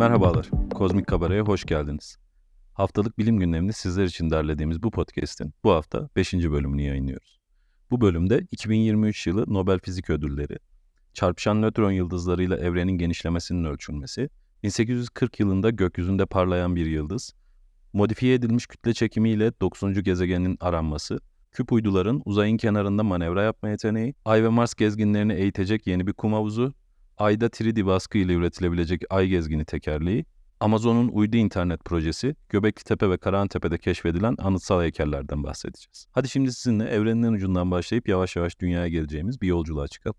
Merhabalar, 0.00 0.50
Kozmik 0.74 1.06
Kabara'ya 1.06 1.42
hoş 1.42 1.64
geldiniz. 1.64 2.18
Haftalık 2.74 3.18
bilim 3.18 3.38
gündemini 3.38 3.72
sizler 3.72 4.04
için 4.04 4.30
derlediğimiz 4.30 4.82
bu 4.82 4.90
podcast'in 4.90 5.54
bu 5.64 5.70
hafta 5.70 6.08
5. 6.16 6.34
bölümünü 6.34 6.82
yayınlıyoruz. 6.82 7.40
Bu 7.90 8.00
bölümde 8.00 8.46
2023 8.50 9.26
yılı 9.26 9.44
Nobel 9.48 9.78
Fizik 9.78 10.10
Ödülleri, 10.10 10.58
çarpışan 11.14 11.62
nötron 11.62 11.90
yıldızlarıyla 11.90 12.56
evrenin 12.56 12.92
genişlemesinin 12.92 13.64
ölçülmesi, 13.64 14.30
1840 14.62 15.40
yılında 15.40 15.70
gökyüzünde 15.70 16.26
parlayan 16.26 16.76
bir 16.76 16.86
yıldız, 16.86 17.34
modifiye 17.92 18.34
edilmiş 18.34 18.66
kütle 18.66 18.92
çekimiyle 18.92 19.52
9. 19.60 20.02
gezegenin 20.02 20.56
aranması, 20.60 21.20
küp 21.52 21.72
uyduların 21.72 22.22
uzayın 22.24 22.56
kenarında 22.56 23.02
manevra 23.02 23.42
yapma 23.42 23.68
yeteneği, 23.68 24.14
Ay 24.24 24.44
ve 24.44 24.48
Mars 24.48 24.74
gezginlerini 24.74 25.32
eğitecek 25.32 25.86
yeni 25.86 26.06
bir 26.06 26.12
kum 26.12 26.32
havuzu, 26.32 26.74
Ay'da 27.20 27.46
3D 27.46 27.86
baskı 27.86 28.18
ile 28.18 28.32
üretilebilecek 28.32 29.02
Ay 29.10 29.28
gezgini 29.28 29.64
tekerleği, 29.64 30.24
Amazon'un 30.60 31.08
uydu 31.08 31.36
internet 31.36 31.84
projesi, 31.84 32.36
Göbekli 32.48 32.84
Tepe 32.84 33.10
ve 33.10 33.18
Karahantepe'de 33.18 33.78
keşfedilen 33.78 34.36
anıtsal 34.38 34.82
heykellerden 34.82 35.42
bahsedeceğiz. 35.42 36.06
Hadi 36.12 36.28
şimdi 36.28 36.52
sizinle 36.52 36.84
evrenin 36.84 37.32
ucundan 37.32 37.70
başlayıp 37.70 38.08
yavaş 38.08 38.36
yavaş 38.36 38.60
dünyaya 38.60 38.88
geleceğimiz 38.88 39.40
bir 39.40 39.46
yolculuğa 39.46 39.88
çıkalım. 39.88 40.16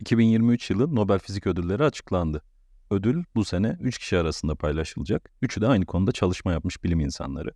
2023 0.00 0.70
yılı 0.70 0.94
Nobel 0.94 1.18
Fizik 1.18 1.46
Ödülleri 1.46 1.84
açıklandı. 1.84 2.42
Ödül 2.90 3.24
bu 3.34 3.44
sene 3.44 3.76
3 3.80 3.98
kişi 3.98 4.18
arasında 4.18 4.54
paylaşılacak. 4.54 5.30
Üçü 5.42 5.60
de 5.60 5.66
aynı 5.66 5.86
konuda 5.86 6.12
çalışma 6.12 6.52
yapmış 6.52 6.84
bilim 6.84 7.00
insanları. 7.00 7.50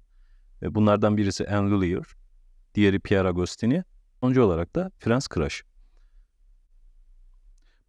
Bunlardan 0.62 1.16
birisi 1.16 1.48
Anne 1.48 1.70
Lullier, 1.70 2.04
diğeri 2.74 3.00
Pierre 3.00 3.28
Agostini, 3.28 3.84
sonuncu 4.20 4.42
olarak 4.42 4.74
da 4.74 4.90
Franz 4.98 5.28
Crash. 5.34 5.62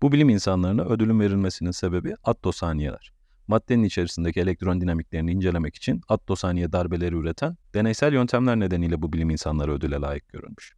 Bu 0.02 0.12
bilim 0.12 0.30
insanlarına 0.30 0.82
ödülün 0.82 1.20
verilmesinin 1.20 1.72
sebebi 1.72 2.16
attosaniyeler. 2.24 3.14
Maddenin 3.48 3.84
içerisindeki 3.84 4.40
elektron 4.40 4.82
dinamiklerini 4.82 5.32
incelemek 5.32 5.76
için 5.76 6.02
attosaniye 6.08 6.72
darbeleri 6.72 7.16
üreten 7.16 7.58
deneysel 7.74 8.14
yöntemler 8.14 8.60
nedeniyle 8.60 9.02
bu 9.02 9.14
bilim 9.14 9.30
insanları 9.30 9.74
ödüle 9.74 9.96
layık 9.96 10.30
görülmüş. 10.30 10.74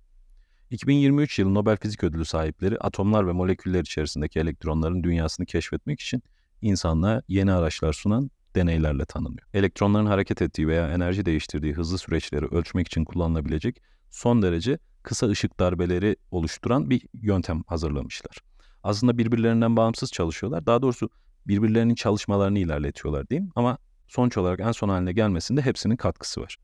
2023 0.71 1.39
yılı 1.39 1.53
Nobel 1.53 1.77
Fizik 1.77 2.03
Ödülü 2.03 2.25
sahipleri 2.25 2.77
atomlar 2.77 3.27
ve 3.27 3.31
moleküller 3.31 3.81
içerisindeki 3.81 4.39
elektronların 4.39 5.03
dünyasını 5.03 5.45
keşfetmek 5.45 5.99
için 5.99 6.23
insanlığa 6.61 7.21
yeni 7.27 7.51
araçlar 7.51 7.93
sunan 7.93 8.31
deneylerle 8.55 9.05
tanınıyor. 9.05 9.47
Elektronların 9.53 10.05
hareket 10.05 10.41
ettiği 10.41 10.67
veya 10.67 10.91
enerji 10.91 11.25
değiştirdiği 11.25 11.73
hızlı 11.73 11.97
süreçleri 11.97 12.45
ölçmek 12.45 12.87
için 12.87 13.05
kullanılabilecek 13.05 13.81
son 14.09 14.41
derece 14.41 14.79
kısa 15.03 15.27
ışık 15.27 15.59
darbeleri 15.59 16.15
oluşturan 16.31 16.89
bir 16.89 17.01
yöntem 17.13 17.63
hazırlamışlar. 17.67 18.37
Aslında 18.83 19.17
birbirlerinden 19.17 19.77
bağımsız 19.77 20.11
çalışıyorlar. 20.11 20.65
Daha 20.65 20.81
doğrusu 20.81 21.09
birbirlerinin 21.47 21.95
çalışmalarını 21.95 22.59
ilerletiyorlar 22.59 23.29
diyeyim 23.29 23.51
ama 23.55 23.77
sonuç 24.07 24.37
olarak 24.37 24.59
en 24.59 24.71
son 24.71 24.89
haline 24.89 25.13
gelmesinde 25.13 25.61
hepsinin 25.61 25.95
katkısı 25.95 26.41
var. 26.41 26.57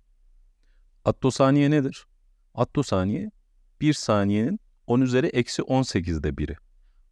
Attosaniye 1.06 1.72
nedir? 1.72 2.06
Attosaniye 2.56 3.32
bir 3.82 3.94
saniyenin 3.94 4.60
10 4.88 5.02
üzeri 5.02 5.28
eksi 5.28 5.62
18'de 5.62 6.38
biri. 6.38 6.56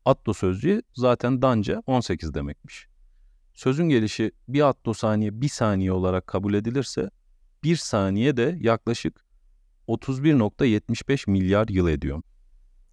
Atto 0.06 0.34
sözcüğü 0.34 0.82
zaten 0.94 1.42
danca 1.42 1.84
18 1.86 2.34
demekmiş. 2.34 2.88
Sözün 3.54 3.90
gelişi 3.90 4.32
bir 4.48 4.68
attosaniye 4.68 5.42
bir 5.42 5.50
saniye 5.50 5.92
olarak 5.92 6.28
kabul 6.28 6.54
edilirse 6.54 7.10
bir 7.64 7.76
saniye 7.76 8.38
de 8.38 8.58
yaklaşık 8.62 9.27
31.75 9.88 11.32
milyar 11.32 11.68
yıl 11.68 11.88
ediyor. 11.88 12.22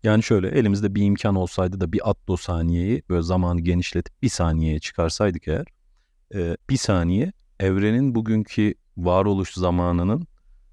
Yani 0.02 0.22
şöyle 0.22 0.48
elimizde 0.48 0.94
bir 0.94 1.02
imkan 1.02 1.34
olsaydı 1.34 1.80
da 1.80 1.92
bir 1.92 2.10
attosaniyeyi 2.10 3.02
böyle 3.08 3.22
zamanı 3.22 3.60
genişletip 3.60 4.22
bir 4.22 4.28
saniyeye 4.28 4.78
çıkarsaydık 4.78 5.48
eğer 5.48 5.66
e, 6.34 6.56
bir 6.70 6.76
saniye 6.76 7.32
evrenin 7.60 8.14
bugünkü 8.14 8.74
varoluş 8.96 9.54
zamanının 9.54 10.26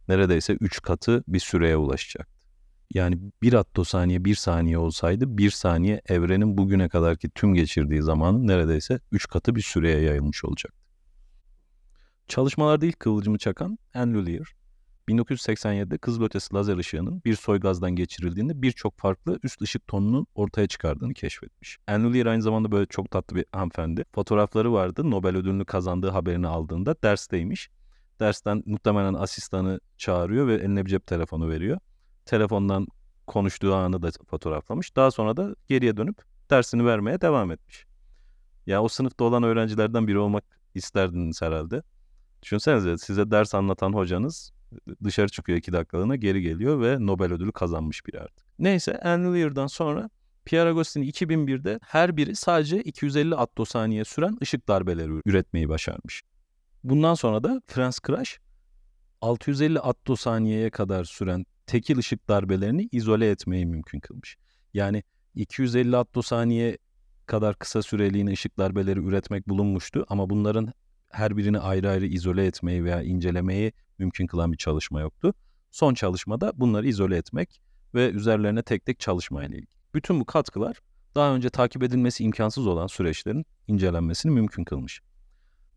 neredeyse 0.08 0.54
3 0.54 0.82
katı 0.82 1.24
bir 1.28 1.40
süreye 1.40 1.78
ulaşacaktı. 1.78 2.32
Yani 2.94 3.20
bir 3.42 3.54
attosaniye 3.54 4.26
bir 4.26 4.36
saniye 4.36 4.78
olsaydı 4.78 5.38
bir 5.38 5.52
saniye 5.52 6.02
evrenin 6.10 6.58
bugüne 6.58 6.90
kadarki 6.90 7.30
tüm 7.30 7.54
geçirdiği 7.54 8.02
zamanın 8.02 8.48
neredeyse 8.48 9.00
3 9.12 9.28
katı 9.28 9.56
bir 9.56 9.62
süreye 9.62 10.00
yayılmış 10.02 10.46
olacaktı. 10.46 10.82
Çalışmalarda 12.28 12.86
ilk 12.86 13.00
kıvılcımı 13.00 13.38
çakan 13.38 13.78
Anne 13.94 14.14
Lullier, 14.14 14.48
1987'de 15.10 15.98
kızılötesi 15.98 16.54
lazer 16.54 16.78
ışığının 16.78 17.22
bir 17.26 17.36
soy 17.36 17.60
gazdan 17.60 17.92
geçirildiğinde 17.92 18.62
birçok 18.62 19.00
farklı 19.00 19.40
üst 19.44 19.62
ışık 19.62 19.88
tonunun 19.88 20.28
ortaya 20.36 20.68
çıkardığını 20.68 21.14
keşfetmiş. 21.14 21.78
Anne 21.88 22.04
Lullier 22.04 22.26
aynı 22.26 22.42
zamanda 22.42 22.72
böyle 22.72 22.86
çok 22.86 23.12
tatlı 23.12 23.36
bir 23.36 23.46
hanımefendi. 23.52 24.06
Fotoğrafları 24.16 24.74
vardı. 24.74 25.12
Nobel 25.12 25.38
ödülünü 25.38 25.66
kazandığı 25.66 26.10
haberini 26.10 26.48
aldığında 26.48 26.96
dersteymiş. 27.04 27.70
Dersten 28.20 28.64
muhtemelen 28.66 29.14
asistanı 29.14 29.80
çağırıyor 29.98 30.48
ve 30.48 30.56
eline 30.56 30.86
bir 30.86 30.90
cep 30.90 31.08
telefonu 31.08 31.50
veriyor 31.50 31.78
telefondan 32.26 32.88
konuştuğu 33.28 33.76
anı 33.76 34.02
da 34.02 34.10
fotoğraflamış. 34.28 34.96
Daha 34.96 35.12
sonra 35.12 35.38
da 35.38 35.56
geriye 35.68 35.98
dönüp 35.98 36.22
dersini 36.50 36.86
vermeye 36.86 37.22
devam 37.22 37.52
etmiş. 37.52 37.86
Ya 38.66 38.84
o 38.84 38.88
sınıfta 38.88 39.24
olan 39.24 39.44
öğrencilerden 39.44 40.08
biri 40.08 40.18
olmak 40.18 40.44
isterdiniz 40.76 41.42
herhalde. 41.42 41.84
Düşünsenize 42.44 42.98
size 42.98 43.32
ders 43.32 43.56
anlatan 43.56 43.94
hocanız 43.94 44.52
dışarı 45.04 45.30
çıkıyor 45.30 45.58
iki 45.58 45.74
dakikalığına 45.74 46.16
geri 46.16 46.42
geliyor 46.42 46.82
ve 46.82 46.98
Nobel 47.00 47.34
ödülü 47.34 47.52
kazanmış 47.52 48.06
biri 48.06 48.20
artık. 48.20 48.48
Neyse 48.60 49.00
Anne 49.00 49.40
Lear'dan 49.40 49.68
sonra 49.68 50.10
Pierre 50.46 50.70
Agostini 50.70 51.10
2001'de 51.10 51.80
her 51.84 52.18
biri 52.18 52.36
sadece 52.36 52.84
250 52.84 53.36
attosaniye 53.36 54.06
süren 54.06 54.38
ışık 54.42 54.68
darbeleri 54.68 55.22
üretmeyi 55.26 55.70
başarmış. 55.70 56.22
Bundan 56.84 57.14
sonra 57.14 57.44
da 57.44 57.62
Franz 57.68 58.00
Crash 58.08 58.40
650 59.22 59.80
attosaniyeye 59.80 60.70
kadar 60.70 61.04
süren 61.04 61.46
tekil 61.68 61.98
ışık 61.98 62.28
darbelerini 62.28 62.90
izole 62.92 63.30
etmeyi 63.30 63.66
mümkün 63.66 64.00
kılmış. 64.00 64.38
Yani 64.74 65.04
250 65.36 65.98
attosaniye 65.98 66.78
kadar 67.26 67.56
kısa 67.56 67.82
süreliğine 67.82 68.32
ışık 68.32 68.58
darbeleri 68.58 69.00
üretmek 69.00 69.50
bulunmuştu 69.50 70.06
ama 70.10 70.30
bunların 70.30 70.74
her 71.14 71.38
birini 71.38 71.60
ayrı 71.60 71.90
ayrı 71.90 72.06
izole 72.06 72.46
etmeyi 72.46 72.84
veya 72.84 73.02
incelemeyi 73.02 73.74
mümkün 73.98 74.28
kılan 74.28 74.52
bir 74.52 74.58
çalışma 74.58 75.02
yoktu. 75.02 75.34
Son 75.72 75.94
çalışmada 75.94 76.54
bunları 76.56 76.88
izole 76.88 77.18
etmek 77.18 77.62
ve 77.96 78.10
üzerlerine 78.10 78.64
tek 78.64 78.86
tek 78.86 79.00
çalışmayla 79.00 79.58
ilgili. 79.58 79.72
Bütün 79.94 80.20
bu 80.20 80.26
katkılar 80.26 80.78
daha 81.16 81.36
önce 81.36 81.50
takip 81.50 81.84
edilmesi 81.84 82.24
imkansız 82.24 82.68
olan 82.68 82.88
süreçlerin 82.88 83.46
incelenmesini 83.68 84.32
mümkün 84.32 84.64
kılmış. 84.64 85.02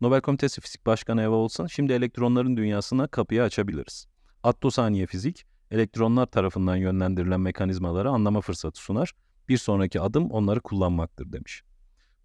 Nobel 0.01 0.21
Komitesi 0.21 0.61
Fizik 0.61 0.85
Başkanı 0.85 1.21
Eva 1.21 1.35
Olson 1.35 1.67
şimdi 1.67 1.93
elektronların 1.93 2.57
dünyasına 2.57 3.07
kapıyı 3.07 3.43
açabiliriz. 3.43 4.07
Attosaniye 4.43 5.05
fizik, 5.05 5.45
elektronlar 5.71 6.25
tarafından 6.25 6.75
yönlendirilen 6.75 7.41
mekanizmaları 7.41 8.09
anlama 8.09 8.41
fırsatı 8.41 8.81
sunar. 8.81 9.11
Bir 9.49 9.57
sonraki 9.57 10.01
adım 10.01 10.31
onları 10.31 10.61
kullanmaktır 10.61 11.31
demiş. 11.31 11.63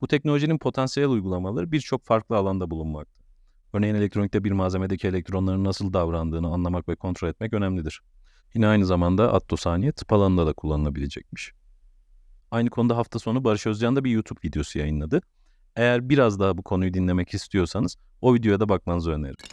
Bu 0.01 0.09
teknolojinin 0.09 0.59
potansiyel 0.59 1.09
uygulamaları 1.09 1.73
birçok 1.73 2.05
farklı 2.05 2.37
alanda 2.37 2.71
bulunmakta. 2.71 3.21
Örneğin 3.73 3.95
elektronikte 3.95 4.45
bir 4.45 4.53
malzemedeki 4.53 5.09
elektronların 5.09 5.65
nasıl 5.65 5.93
davrandığını 5.93 6.49
anlamak 6.49 6.89
ve 6.89 6.97
kontrol 6.97 7.29
etmek 7.29 7.53
önemlidir. 7.53 8.01
Yine 8.55 8.67
aynı 8.67 8.87
zamanda 8.87 9.33
attosaniye 9.33 9.93
tıp 9.93 10.13
alanında 10.13 10.47
da 10.47 10.53
kullanılabilecekmiş. 10.53 11.53
Aynı 12.51 12.71
konuda 12.71 12.97
hafta 12.97 13.19
sonu 13.19 13.45
Barış 13.45 13.67
Özcan 13.67 13.97
da 13.97 14.05
bir 14.05 14.11
YouTube 14.11 14.41
videosu 14.45 14.79
yayınladı. 14.79 15.21
Eğer 15.77 16.09
biraz 16.09 16.41
daha 16.41 16.59
bu 16.59 16.63
konuyu 16.63 16.95
dinlemek 16.95 17.35
istiyorsanız 17.35 17.97
o 18.21 18.35
videoya 18.35 18.61
da 18.61 18.69
bakmanızı 18.69 19.11
öneririm. 19.11 19.47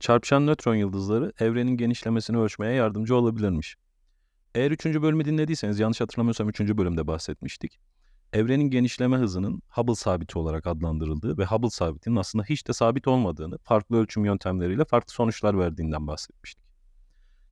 Çarpışan 0.00 0.46
nötron 0.46 0.74
yıldızları 0.74 1.32
evrenin 1.40 1.76
genişlemesini 1.76 2.38
ölçmeye 2.38 2.74
yardımcı 2.74 3.16
olabilirmiş. 3.16 3.76
Eğer 4.54 4.70
üçüncü 4.70 5.02
bölümü 5.02 5.24
dinlediyseniz 5.24 5.78
yanlış 5.78 6.00
hatırlamıyorsam 6.00 6.48
üçüncü 6.48 6.78
bölümde 6.78 7.06
bahsetmiştik. 7.06 7.78
Evrenin 8.32 8.70
genişleme 8.70 9.16
hızının 9.16 9.62
Hubble 9.68 9.94
sabiti 9.94 10.38
olarak 10.38 10.66
adlandırıldığı 10.66 11.38
ve 11.38 11.44
Hubble 11.44 11.70
sabitinin 11.70 12.16
aslında 12.16 12.44
hiç 12.44 12.68
de 12.68 12.72
sabit 12.72 13.08
olmadığını, 13.08 13.58
farklı 13.58 13.96
ölçüm 13.96 14.24
yöntemleriyle 14.24 14.84
farklı 14.84 15.12
sonuçlar 15.12 15.58
verdiğinden 15.58 16.06
bahsetmiştik. 16.06 16.64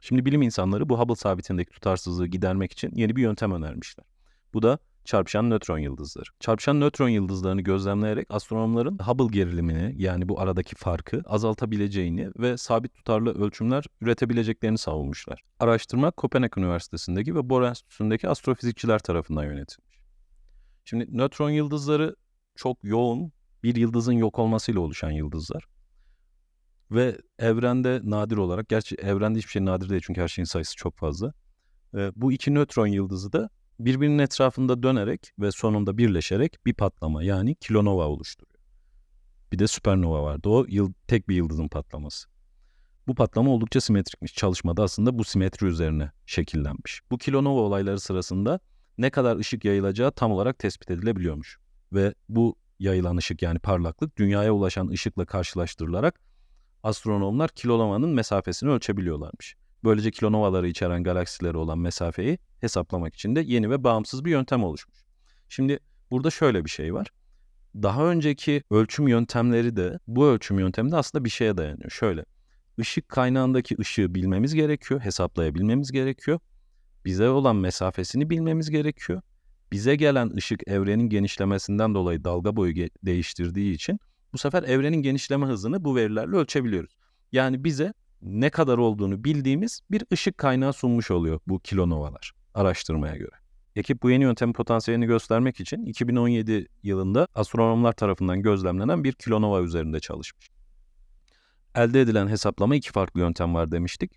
Şimdi 0.01 0.25
bilim 0.25 0.43
insanları 0.43 0.89
bu 0.89 1.01
Hubble 1.01 1.17
sabitindeki 1.17 1.71
tutarsızlığı 1.71 2.27
gidermek 2.27 2.73
için 2.73 2.91
yeni 2.95 3.17
bir 3.17 3.23
yöntem 3.23 3.53
önermişler. 3.53 4.07
Bu 4.55 4.63
da 4.63 4.79
çarpışan 5.07 5.51
nötron 5.51 5.79
yıldızları. 5.79 6.31
Çarpışan 6.41 6.81
nötron 6.81 7.09
yıldızlarını 7.09 7.61
gözlemleyerek 7.61 8.27
astronomların 8.31 8.99
Hubble 8.99 9.39
gerilimini 9.39 9.95
yani 9.97 10.29
bu 10.29 10.41
aradaki 10.41 10.75
farkı 10.77 11.23
azaltabileceğini 11.27 12.31
ve 12.39 12.57
sabit 12.57 12.95
tutarlı 12.95 13.45
ölçümler 13.45 13.85
üretebileceklerini 14.01 14.79
savunmuşlar. 14.79 15.43
Araştırma 15.61 16.11
Kopenhag 16.11 16.59
Üniversitesi'ndeki 16.59 17.35
ve 17.35 17.51
Bohr 17.51 17.63
Enstitüsü'ndeki 17.63 18.29
astrofizikçiler 18.29 18.99
tarafından 18.99 19.45
yönetilmiş. 19.45 19.99
Şimdi 20.85 21.19
nötron 21.19 21.51
yıldızları 21.51 22.17
çok 22.57 22.85
yoğun 22.85 23.33
bir 23.63 23.77
yıldızın 23.77 24.13
yok 24.13 24.39
olmasıyla 24.39 24.81
oluşan 24.81 25.11
yıldızlar. 25.11 25.67
Ve 26.91 27.19
evrende 27.39 28.01
nadir 28.05 28.37
olarak, 28.37 28.69
gerçi 28.69 28.95
evrende 28.95 29.39
hiçbir 29.39 29.51
şey 29.51 29.65
nadir 29.65 29.89
değil 29.89 30.03
çünkü 30.07 30.21
her 30.21 30.29
şeyin 30.29 30.47
sayısı 30.47 30.77
çok 30.77 30.97
fazla. 30.97 31.33
Bu 32.17 32.33
iki 32.33 32.55
nötron 32.55 32.87
yıldızı 32.87 33.33
da 33.33 33.51
birbirinin 33.79 34.19
etrafında 34.19 34.83
dönerek 34.83 35.33
ve 35.39 35.53
sonunda 35.53 35.99
birleşerek 35.99 36.67
bir 36.67 36.75
patlama 36.75 37.23
yani 37.23 37.55
kilonova 37.55 38.07
oluşturuyor. 38.07 38.57
Bir 39.53 39.59
de 39.59 39.67
süpernova 39.67 40.23
vardı. 40.23 40.49
O 40.49 40.67
yıl, 40.69 40.93
tek 41.09 41.29
bir 41.29 41.35
yıldızın 41.35 41.69
patlaması. 41.69 42.29
Bu 43.07 43.15
patlama 43.15 43.51
oldukça 43.51 43.81
simetrikmiş. 43.81 44.35
Çalışmada 44.35 44.83
aslında 44.83 45.19
bu 45.19 45.25
simetri 45.25 45.67
üzerine 45.67 46.11
şekillenmiş. 46.27 47.01
Bu 47.11 47.19
kilonova 47.19 47.61
olayları 47.61 48.01
sırasında 48.01 48.61
ne 48.99 49.11
kadar 49.11 49.37
ışık 49.37 49.65
yayılacağı 49.65 50.13
tam 50.13 50.33
olarak 50.33 50.59
tespit 50.59 50.91
edilebiliyormuş. 50.91 51.59
Ve 51.93 52.15
bu 52.29 52.57
yayılan 52.79 53.17
ışık 53.17 53.43
yani 53.43 53.59
parlaklık 53.59 54.19
dünyaya 54.19 54.53
ulaşan 54.53 54.89
ışıkla 54.89 55.25
karşılaştırılarak 55.25 56.21
astronomlar 56.83 57.51
kilonovanın 57.51 58.11
mesafesini 58.11 58.71
ölçebiliyorlarmış. 58.71 59.57
Böylece 59.85 60.11
kilonovaları 60.11 60.69
içeren 60.69 61.03
galaksileri 61.03 61.57
olan 61.57 61.79
mesafeyi 61.79 62.39
hesaplamak 62.61 63.15
için 63.15 63.37
de 63.37 63.41
yeni 63.41 63.71
ve 63.71 63.85
bağımsız 63.85 64.25
bir 64.25 64.31
yöntem 64.31 64.65
oluşmuş. 64.65 64.99
Şimdi 65.49 65.79
burada 66.11 66.31
şöyle 66.31 66.65
bir 66.65 66.71
şey 66.71 66.95
var. 66.95 67.09
Daha 67.83 68.07
önceki 68.07 68.63
ölçüm 68.71 69.09
yöntemleri 69.09 69.77
de 69.77 69.99
bu 70.07 70.27
ölçüm 70.27 70.59
yöntemi 70.59 70.93
de 70.93 70.97
aslında 70.97 71.25
bir 71.25 71.31
şeye 71.31 71.57
dayanıyor. 71.57 71.91
Şöyle 71.91 72.25
ışık 72.81 73.09
kaynağındaki 73.09 73.77
ışığı 73.81 74.15
bilmemiz 74.15 74.55
gerekiyor, 74.55 75.01
hesaplayabilmemiz 75.01 75.93
gerekiyor. 75.93 76.39
Bize 77.05 77.29
olan 77.29 77.57
mesafesini 77.57 78.31
bilmemiz 78.31 78.71
gerekiyor. 78.71 79.23
Bize 79.73 79.97
gelen 79.97 80.31
ışık 80.37 80.69
evrenin 80.69 81.09
genişlemesinden 81.09 81.95
dolayı 81.95 82.25
dalga 82.25 82.57
boyu 82.57 82.75
değiştirdiği 83.05 83.75
için 83.75 84.01
bu 84.33 84.39
sefer 84.39 84.63
evrenin 84.63 85.03
genişleme 85.03 85.47
hızını 85.47 85.85
bu 85.85 85.97
verilerle 85.97 86.37
ölçebiliyoruz. 86.37 86.97
Yani 87.33 87.65
bize 87.65 87.95
ne 88.23 88.51
kadar 88.51 88.79
olduğunu 88.79 89.25
bildiğimiz 89.25 89.81
bir 89.91 90.05
ışık 90.13 90.39
kaynağı 90.39 90.73
sunmuş 90.73 91.11
oluyor 91.11 91.41
bu 91.47 91.61
kilonovalar 91.61 92.33
araştırmaya 92.55 93.17
göre. 93.17 93.37
Ekip 93.77 94.03
bu 94.03 94.11
yeni 94.11 94.25
yöntemin 94.25 94.53
potansiyelini 94.53 95.07
göstermek 95.07 95.61
için 95.61 95.85
2017 95.85 96.69
yılında 96.83 97.29
astronomlar 97.35 97.93
tarafından 97.93 98.43
gözlemlenen 98.43 99.05
bir 99.05 99.13
kilonova 99.13 99.63
üzerinde 99.63 100.01
çalışmış. 100.01 100.49
Elde 101.75 102.01
edilen 102.01 102.29
hesaplama 102.29 102.77
iki 102.77 102.93
farklı 102.93 103.21
yöntem 103.21 103.55
var 103.55 103.73
demiştik. 103.73 104.13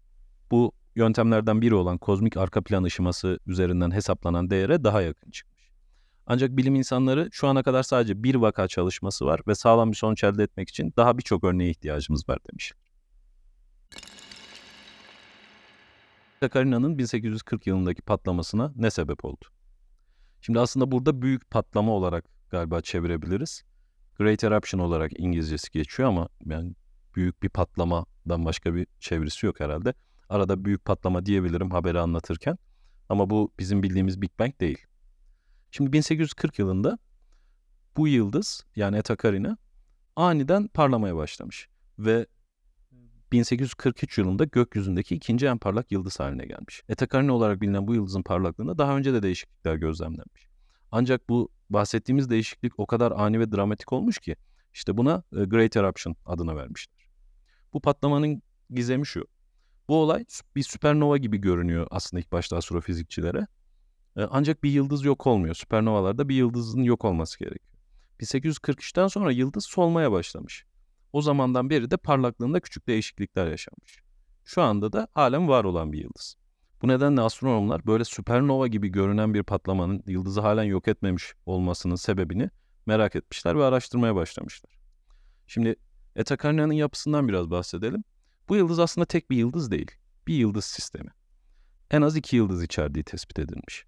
Bu 0.51 0.71
yöntemlerden 0.95 1.61
biri 1.61 1.75
olan 1.75 1.97
kozmik 1.97 2.37
arka 2.37 2.61
plan 2.61 2.83
ışıması 2.83 3.39
üzerinden 3.47 3.91
hesaplanan 3.91 4.49
değere 4.49 4.83
daha 4.83 5.01
yakın 5.01 5.31
çıkmış. 5.31 5.69
Ancak 6.27 6.57
bilim 6.57 6.75
insanları 6.75 7.29
şu 7.31 7.47
ana 7.47 7.63
kadar 7.63 7.83
sadece 7.83 8.23
bir 8.23 8.35
vaka 8.35 8.67
çalışması 8.67 9.25
var 9.25 9.41
ve 9.47 9.55
sağlam 9.55 9.91
bir 9.91 9.97
sonuç 9.97 10.23
elde 10.23 10.43
etmek 10.43 10.69
için 10.69 10.93
daha 10.97 11.17
birçok 11.17 11.43
örneğe 11.43 11.69
ihtiyacımız 11.69 12.29
var 12.29 12.39
demişler. 12.51 12.88
Sakarina'nın 16.39 16.97
1840 16.97 17.67
yılındaki 17.67 18.01
patlamasına 18.01 18.73
ne 18.75 18.91
sebep 18.91 19.25
oldu? 19.25 19.45
Şimdi 20.41 20.59
aslında 20.59 20.91
burada 20.91 21.21
büyük 21.21 21.49
patlama 21.49 21.91
olarak 21.91 22.25
galiba 22.49 22.81
çevirebiliriz. 22.81 23.63
Great 24.17 24.43
Eruption 24.43 24.81
olarak 24.81 25.19
İngilizcesi 25.19 25.71
geçiyor 25.71 26.09
ama 26.09 26.29
yani 26.45 26.73
büyük 27.15 27.43
bir 27.43 27.49
patlamadan 27.49 28.45
başka 28.45 28.75
bir 28.75 28.87
çevirisi 28.99 29.45
yok 29.45 29.59
herhalde. 29.59 29.93
Arada 30.29 30.65
büyük 30.65 30.85
patlama 30.85 31.25
diyebilirim 31.25 31.71
haberi 31.71 31.99
anlatırken. 31.99 32.57
Ama 33.09 33.29
bu 33.29 33.51
bizim 33.59 33.83
bildiğimiz 33.83 34.21
Big 34.21 34.31
Bang 34.39 34.59
değil. 34.59 34.85
Şimdi 35.71 35.93
1840 35.93 36.59
yılında 36.59 36.97
bu 37.97 38.07
yıldız 38.07 38.65
yani 38.75 38.97
Eta 38.97 39.17
Carina 39.23 39.57
aniden 40.15 40.67
parlamaya 40.67 41.15
başlamış. 41.15 41.67
Ve 41.99 42.25
1843 43.31 44.17
yılında 44.17 44.43
gökyüzündeki 44.43 45.15
ikinci 45.15 45.45
en 45.45 45.57
parlak 45.57 45.91
yıldız 45.91 46.19
haline 46.19 46.45
gelmiş. 46.45 46.83
Eta 46.89 47.07
Carina 47.07 47.33
olarak 47.33 47.61
bilinen 47.61 47.87
bu 47.87 47.95
yıldızın 47.95 48.23
parlaklığında 48.23 48.77
daha 48.77 48.97
önce 48.97 49.13
de 49.13 49.23
değişiklikler 49.23 49.75
gözlemlenmiş. 49.75 50.49
Ancak 50.91 51.29
bu 51.29 51.49
bahsettiğimiz 51.69 52.29
değişiklik 52.29 52.79
o 52.79 52.85
kadar 52.85 53.11
ani 53.11 53.39
ve 53.39 53.51
dramatik 53.51 53.93
olmuş 53.93 54.19
ki 54.19 54.35
işte 54.73 54.97
buna 54.97 55.23
e, 55.37 55.43
Great 55.43 55.77
Eruption 55.77 56.15
adını 56.25 56.55
vermişler. 56.55 57.09
Bu 57.73 57.81
patlamanın 57.81 58.41
gizemi 58.69 59.05
şu. 59.05 59.27
Bu 59.87 60.01
olay 60.01 60.25
bir 60.55 60.63
süpernova 60.63 61.17
gibi 61.17 61.37
görünüyor 61.37 61.87
aslında 61.91 62.21
ilk 62.21 62.31
başta 62.31 62.57
astrofizikçilere. 62.57 63.47
E, 64.17 64.21
ancak 64.21 64.63
bir 64.63 64.71
yıldız 64.71 65.05
yok 65.05 65.27
olmuyor. 65.27 65.55
Süpernovalarda 65.55 66.29
bir 66.29 66.35
yıldızın 66.35 66.83
yok 66.83 67.05
olması 67.05 67.39
gerekiyor. 67.39 67.69
1843'ten 68.19 69.07
sonra 69.07 69.31
yıldız 69.31 69.65
solmaya 69.65 70.11
başlamış. 70.11 70.65
O 71.13 71.21
zamandan 71.21 71.69
beri 71.69 71.91
de 71.91 71.97
parlaklığında 71.97 72.59
küçük 72.59 72.87
değişiklikler 72.87 73.47
yaşanmış. 73.47 73.99
Şu 74.45 74.61
anda 74.61 74.93
da 74.93 75.07
halen 75.13 75.47
var 75.47 75.63
olan 75.63 75.91
bir 75.91 75.97
yıldız. 75.97 76.35
Bu 76.81 76.87
nedenle 76.87 77.21
astronomlar 77.21 77.85
böyle 77.85 78.05
süpernova 78.05 78.67
gibi 78.67 78.89
görünen 78.89 79.33
bir 79.33 79.43
patlamanın 79.43 80.03
yıldızı 80.07 80.41
halen 80.41 80.63
yok 80.63 80.87
etmemiş 80.87 81.33
olmasının 81.45 81.95
sebebini 81.95 82.49
merak 82.85 83.15
etmişler 83.15 83.57
ve 83.57 83.63
araştırmaya 83.63 84.15
başlamışlar. 84.15 84.79
Şimdi 85.47 85.75
Eta 86.15 86.37
Carina'nın 86.37 86.73
yapısından 86.73 87.27
biraz 87.27 87.49
bahsedelim. 87.49 88.03
Bu 88.49 88.55
yıldız 88.55 88.79
aslında 88.79 89.05
tek 89.05 89.31
bir 89.31 89.37
yıldız 89.37 89.71
değil. 89.71 89.91
Bir 90.27 90.33
yıldız 90.33 90.65
sistemi. 90.65 91.09
En 91.91 92.01
az 92.01 92.15
iki 92.15 92.35
yıldız 92.35 92.63
içerdiği 92.63 93.03
tespit 93.03 93.39
edilmiş. 93.39 93.85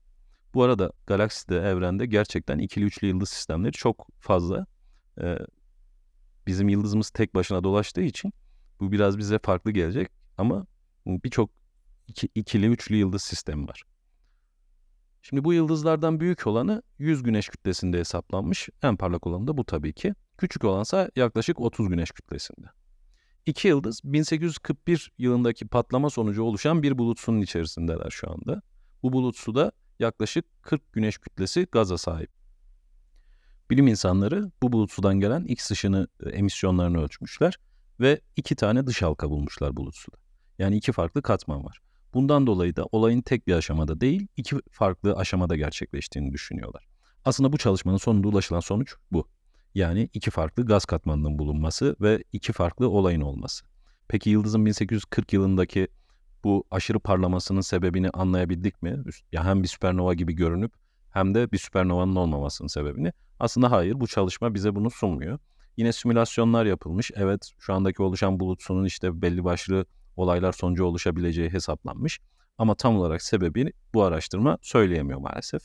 Bu 0.54 0.64
arada 0.64 0.92
galakside, 1.08 1.58
evrende 1.58 2.06
gerçekten 2.06 2.60
ikili 2.60 2.86
üçlü 2.86 3.08
yıldız 3.08 3.30
sistemleri 3.30 3.72
çok 3.72 4.08
fazla. 4.20 4.66
Ee, 5.22 5.38
bizim 6.48 6.70
yıldızımız 6.70 7.10
tek 7.10 7.36
başına 7.36 7.64
dolaştığı 7.64 8.02
için 8.02 8.34
bu 8.80 8.92
biraz 8.92 9.18
bize 9.18 9.40
farklı 9.40 9.72
gelecek 9.72 10.12
ama 10.38 10.66
birçok 11.08 11.50
iki, 12.08 12.30
ikili 12.36 12.68
üçlü 12.68 12.96
yıldız 12.96 13.22
sistemi 13.22 13.68
var. 13.68 13.84
Şimdi 15.22 15.44
bu 15.44 15.54
yıldızlardan 15.54 16.20
büyük 16.20 16.48
olanı 16.48 16.84
100 17.00 17.24
güneş 17.24 17.50
kütlesinde 17.50 18.00
hesaplanmış. 18.00 18.70
En 18.84 18.98
parlak 18.98 19.28
olanı 19.28 19.48
da 19.48 19.58
bu 19.58 19.66
tabii 19.66 19.94
ki. 19.94 20.14
Küçük 20.38 20.64
olansa 20.64 21.12
yaklaşık 21.16 21.60
30 21.60 21.90
güneş 21.90 22.12
kütlesinde. 22.12 22.68
İki 23.46 23.68
yıldız 23.68 24.02
1841 24.04 25.12
yılındaki 25.18 25.68
patlama 25.68 26.10
sonucu 26.10 26.44
oluşan 26.44 26.84
bir 26.84 26.98
bulutsunun 26.98 27.42
içerisindeler 27.42 28.10
şu 28.10 28.32
anda. 28.32 28.62
Bu 29.04 29.14
bulut 29.14 29.38
suda 29.38 29.72
yaklaşık 30.00 30.46
40 30.62 30.94
güneş 30.94 31.18
kütlesi 31.18 31.68
gaza 31.72 31.98
sahip. 31.98 32.41
Bilim 33.72 33.88
insanları 33.88 34.52
bu 34.64 34.72
bulut 34.72 34.92
sudan 34.92 35.20
gelen 35.20 35.44
X 35.44 35.72
ışını 35.72 36.08
e, 36.26 36.30
emisyonlarını 36.30 37.04
ölçmüşler 37.04 37.58
ve 38.00 38.22
iki 38.36 38.56
tane 38.56 38.88
dış 38.88 39.02
halka 39.02 39.30
bulmuşlar 39.30 39.78
bulut 39.78 39.96
suda. 39.96 40.18
Yani 40.60 40.76
iki 40.78 40.92
farklı 40.92 41.22
katman 41.22 41.66
var. 41.66 41.80
Bundan 42.14 42.48
dolayı 42.48 42.76
da 42.76 42.86
olayın 42.92 43.22
tek 43.22 43.48
bir 43.48 43.54
aşamada 43.54 44.02
değil, 44.02 44.28
iki 44.38 44.56
farklı 44.72 45.16
aşamada 45.16 45.56
gerçekleştiğini 45.56 46.34
düşünüyorlar. 46.34 46.88
Aslında 47.26 47.54
bu 47.54 47.58
çalışmanın 47.58 47.98
sonunda 47.98 48.28
ulaşılan 48.28 48.60
sonuç 48.60 48.96
bu. 49.12 49.28
Yani 49.76 50.10
iki 50.14 50.32
farklı 50.32 50.66
gaz 50.66 50.86
katmanının 50.86 51.40
bulunması 51.40 51.96
ve 52.02 52.24
iki 52.34 52.54
farklı 52.54 52.90
olayın 52.90 53.22
olması. 53.22 53.66
Peki 54.08 54.30
yıldızın 54.30 54.66
1840 54.66 55.34
yılındaki 55.34 55.88
bu 56.44 56.64
aşırı 56.72 57.00
parlamasının 57.00 57.62
sebebini 57.62 58.10
anlayabildik 58.10 58.82
mi? 58.82 59.04
Ya 59.32 59.46
hem 59.46 59.64
bir 59.64 59.68
süpernova 59.68 60.14
gibi 60.14 60.34
görünüp 60.34 60.81
hem 61.12 61.36
de 61.36 61.52
bir 61.52 61.58
süpernovanın 61.58 62.16
olmamasının 62.16 62.68
sebebini. 62.68 63.14
Aslında 63.40 63.72
hayır 63.72 64.00
bu 64.00 64.08
çalışma 64.08 64.54
bize 64.54 64.76
bunu 64.76 64.92
sunmuyor. 64.92 65.40
Yine 65.78 65.94
simülasyonlar 65.94 66.66
yapılmış. 66.66 67.12
Evet 67.16 67.52
şu 67.60 67.74
andaki 67.74 68.04
oluşan 68.04 68.40
bulutsunun 68.40 68.86
işte 68.86 69.22
belli 69.22 69.44
başlı 69.44 69.86
olaylar 70.16 70.52
sonucu 70.52 70.86
oluşabileceği 70.86 71.50
hesaplanmış. 71.50 72.20
Ama 72.58 72.76
tam 72.76 72.98
olarak 72.98 73.22
sebebini 73.22 73.72
bu 73.94 74.04
araştırma 74.04 74.58
söyleyemiyor 74.62 75.20
maalesef. 75.20 75.62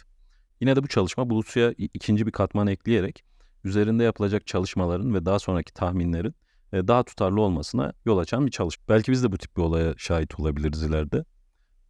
Yine 0.61 0.77
de 0.77 0.83
bu 0.83 0.89
çalışma 0.89 1.31
bulut 1.31 1.47
suya 1.47 1.75
ikinci 1.79 2.27
bir 2.27 2.33
katman 2.33 2.67
ekleyerek 2.67 3.25
üzerinde 3.65 4.05
yapılacak 4.05 4.47
çalışmaların 4.47 5.15
ve 5.15 5.27
daha 5.27 5.39
sonraki 5.39 5.73
tahminlerin 5.73 6.35
e, 6.73 6.89
daha 6.89 7.03
tutarlı 7.03 7.41
olmasına 7.41 7.93
yol 8.05 8.19
açan 8.19 8.47
bir 8.47 8.51
çalışma. 8.51 8.85
Belki 8.89 9.13
biz 9.13 9.25
de 9.25 9.33
bu 9.33 9.39
tip 9.39 9.57
bir 9.57 9.63
olaya 9.63 9.95
şahit 9.97 10.41
olabiliriz 10.41 10.83
ileride. 10.83 11.25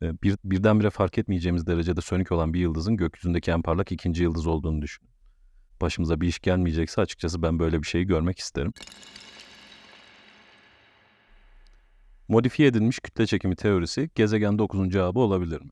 Bir, 0.02 0.36
birdenbire 0.44 0.90
fark 0.90 1.18
etmeyeceğimiz 1.18 1.66
derecede 1.66 2.00
sönük 2.00 2.32
olan 2.32 2.54
bir 2.54 2.60
yıldızın 2.60 2.96
gökyüzündeki 2.96 3.50
en 3.50 3.62
parlak 3.62 3.92
ikinci 3.92 4.22
yıldız 4.22 4.46
olduğunu 4.46 4.82
düşünün. 4.82 5.10
Başımıza 5.80 6.20
bir 6.20 6.28
iş 6.28 6.38
gelmeyecekse 6.38 7.00
açıkçası 7.00 7.42
ben 7.42 7.58
böyle 7.58 7.82
bir 7.82 7.86
şeyi 7.86 8.06
görmek 8.06 8.38
isterim. 8.38 8.72
Modifiye 12.28 12.68
edilmiş 12.68 12.98
kütle 12.98 13.26
çekimi 13.26 13.56
teorisi 13.56 14.10
gezegen 14.14 14.58
9. 14.58 14.96
ağabey 14.96 15.22
olabilir 15.22 15.60
mi? 15.60 15.70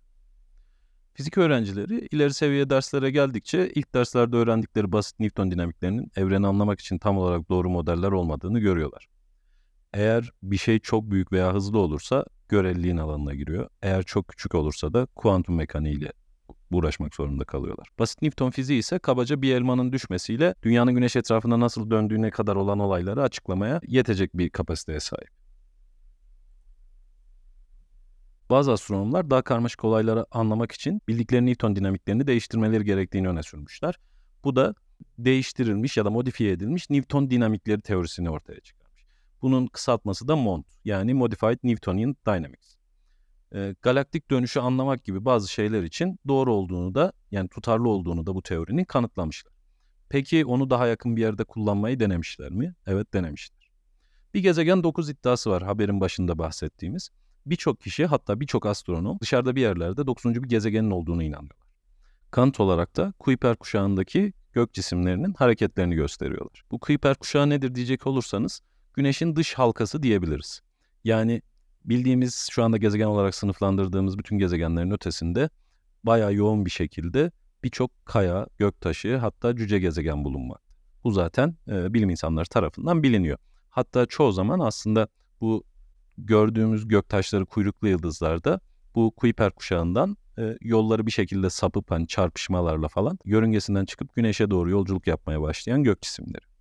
Fizik 1.14 1.38
öğrencileri 1.38 2.08
ileri 2.10 2.34
seviye 2.34 2.70
derslere 2.70 3.10
geldikçe 3.10 3.70
ilk 3.74 3.94
derslerde 3.94 4.36
öğrendikleri 4.36 4.92
basit 4.92 5.20
Newton 5.20 5.50
dinamiklerinin 5.50 6.12
evreni 6.16 6.46
anlamak 6.46 6.80
için 6.80 6.98
tam 6.98 7.18
olarak 7.18 7.48
doğru 7.48 7.70
modeller 7.70 8.12
olmadığını 8.12 8.58
görüyorlar. 8.58 9.06
Eğer 9.92 10.30
bir 10.42 10.56
şey 10.56 10.78
çok 10.78 11.10
büyük 11.10 11.32
veya 11.32 11.54
hızlı 11.54 11.78
olursa 11.78 12.24
göreliliğin 12.48 12.96
alanına 12.96 13.34
giriyor. 13.34 13.68
Eğer 13.82 14.02
çok 14.02 14.28
küçük 14.28 14.54
olursa 14.54 14.92
da 14.92 15.06
kuantum 15.16 15.56
mekaniğiyle 15.56 16.12
uğraşmak 16.70 17.14
zorunda 17.14 17.44
kalıyorlar. 17.44 17.88
Basit 17.98 18.22
Newton 18.22 18.50
fiziği 18.50 18.78
ise 18.78 18.98
kabaca 18.98 19.42
bir 19.42 19.54
elmanın 19.54 19.92
düşmesiyle 19.92 20.54
dünyanın 20.62 20.94
güneş 20.94 21.16
etrafında 21.16 21.60
nasıl 21.60 21.90
döndüğüne 21.90 22.30
kadar 22.30 22.56
olan 22.56 22.78
olayları 22.78 23.22
açıklamaya 23.22 23.80
yetecek 23.86 24.38
bir 24.38 24.50
kapasiteye 24.50 25.00
sahip. 25.00 25.30
Bazı 28.50 28.72
astronomlar 28.72 29.30
daha 29.30 29.42
karmaşık 29.42 29.84
olayları 29.84 30.26
anlamak 30.30 30.72
için 30.72 31.00
bildikleri 31.08 31.46
Newton 31.46 31.76
dinamiklerini 31.76 32.26
değiştirmeleri 32.26 32.84
gerektiğini 32.84 33.28
öne 33.28 33.42
sürmüşler. 33.42 33.94
Bu 34.44 34.56
da 34.56 34.74
değiştirilmiş 35.18 35.96
ya 35.96 36.04
da 36.04 36.10
modifiye 36.10 36.52
edilmiş 36.52 36.90
Newton 36.90 37.30
dinamikleri 37.30 37.80
teorisini 37.80 38.30
ortaya 38.30 38.60
çıkarmış. 38.60 38.83
Bunun 39.44 39.66
kısaltması 39.66 40.28
da 40.28 40.36
MOND 40.36 40.64
yani 40.84 41.14
Modified 41.14 41.58
Newtonian 41.62 42.16
Dynamics. 42.26 42.76
E, 43.54 43.74
galaktik 43.82 44.30
dönüşü 44.30 44.60
anlamak 44.60 45.04
gibi 45.04 45.24
bazı 45.24 45.52
şeyler 45.52 45.82
için 45.82 46.18
doğru 46.28 46.54
olduğunu 46.54 46.94
da 46.94 47.12
yani 47.30 47.48
tutarlı 47.48 47.88
olduğunu 47.88 48.26
da 48.26 48.34
bu 48.34 48.42
teorinin 48.42 48.84
kanıtlamışlar. 48.84 49.52
Peki 50.08 50.44
onu 50.46 50.70
daha 50.70 50.86
yakın 50.86 51.16
bir 51.16 51.20
yerde 51.20 51.44
kullanmayı 51.44 52.00
denemişler 52.00 52.52
mi? 52.52 52.74
Evet 52.86 53.14
denemişler. 53.14 53.70
Bir 54.34 54.40
gezegen 54.40 54.82
9 54.82 55.10
iddiası 55.10 55.50
var 55.50 55.62
haberin 55.62 56.00
başında 56.00 56.38
bahsettiğimiz. 56.38 57.10
Birçok 57.46 57.80
kişi 57.80 58.06
hatta 58.06 58.40
birçok 58.40 58.66
astronom 58.66 59.18
dışarıda 59.20 59.56
bir 59.56 59.60
yerlerde 59.60 60.06
9. 60.06 60.24
bir 60.42 60.48
gezegenin 60.48 60.90
olduğunu 60.90 61.22
inanıyorlar. 61.22 61.68
Kanıt 62.30 62.60
olarak 62.60 62.96
da 62.96 63.12
Kuiper 63.18 63.56
kuşağındaki 63.56 64.32
gök 64.52 64.74
cisimlerinin 64.74 65.34
hareketlerini 65.34 65.94
gösteriyorlar. 65.94 66.64
Bu 66.70 66.78
Kuiper 66.78 67.14
kuşağı 67.14 67.50
nedir 67.50 67.74
diyecek 67.74 68.06
olursanız 68.06 68.60
Güneş'in 68.94 69.36
dış 69.36 69.54
halkası 69.54 70.02
diyebiliriz. 70.02 70.60
Yani 71.04 71.42
bildiğimiz 71.84 72.48
şu 72.50 72.64
anda 72.64 72.76
gezegen 72.76 73.06
olarak 73.06 73.34
sınıflandırdığımız 73.34 74.18
bütün 74.18 74.38
gezegenlerin 74.38 74.90
ötesinde 74.90 75.50
bayağı 76.04 76.34
yoğun 76.34 76.66
bir 76.66 76.70
şekilde 76.70 77.30
birçok 77.64 78.06
kaya, 78.06 78.46
göktaşı 78.58 79.16
hatta 79.16 79.56
cüce 79.56 79.78
gezegen 79.78 80.24
bulunmakta. 80.24 80.74
Bu 81.04 81.10
zaten 81.10 81.56
e, 81.68 81.94
bilim 81.94 82.10
insanları 82.10 82.46
tarafından 82.46 83.02
biliniyor. 83.02 83.38
Hatta 83.70 84.06
çoğu 84.06 84.32
zaman 84.32 84.60
aslında 84.60 85.08
bu 85.40 85.64
gördüğümüz 86.18 86.88
göktaşları 86.88 87.46
kuyruklu 87.46 87.88
yıldızlarda 87.88 88.60
bu 88.94 89.10
Kuiper 89.10 89.50
kuşağından 89.50 90.16
e, 90.38 90.58
yolları 90.60 91.06
bir 91.06 91.10
şekilde 91.10 91.50
sapıp 91.50 91.90
hani 91.90 92.06
çarpışmalarla 92.06 92.88
falan 92.88 93.18
yörüngesinden 93.24 93.84
çıkıp 93.84 94.14
güneşe 94.14 94.50
doğru 94.50 94.70
yolculuk 94.70 95.06
yapmaya 95.06 95.42
başlayan 95.42 95.82
gök 95.82 96.02
cisimleri. 96.02 96.53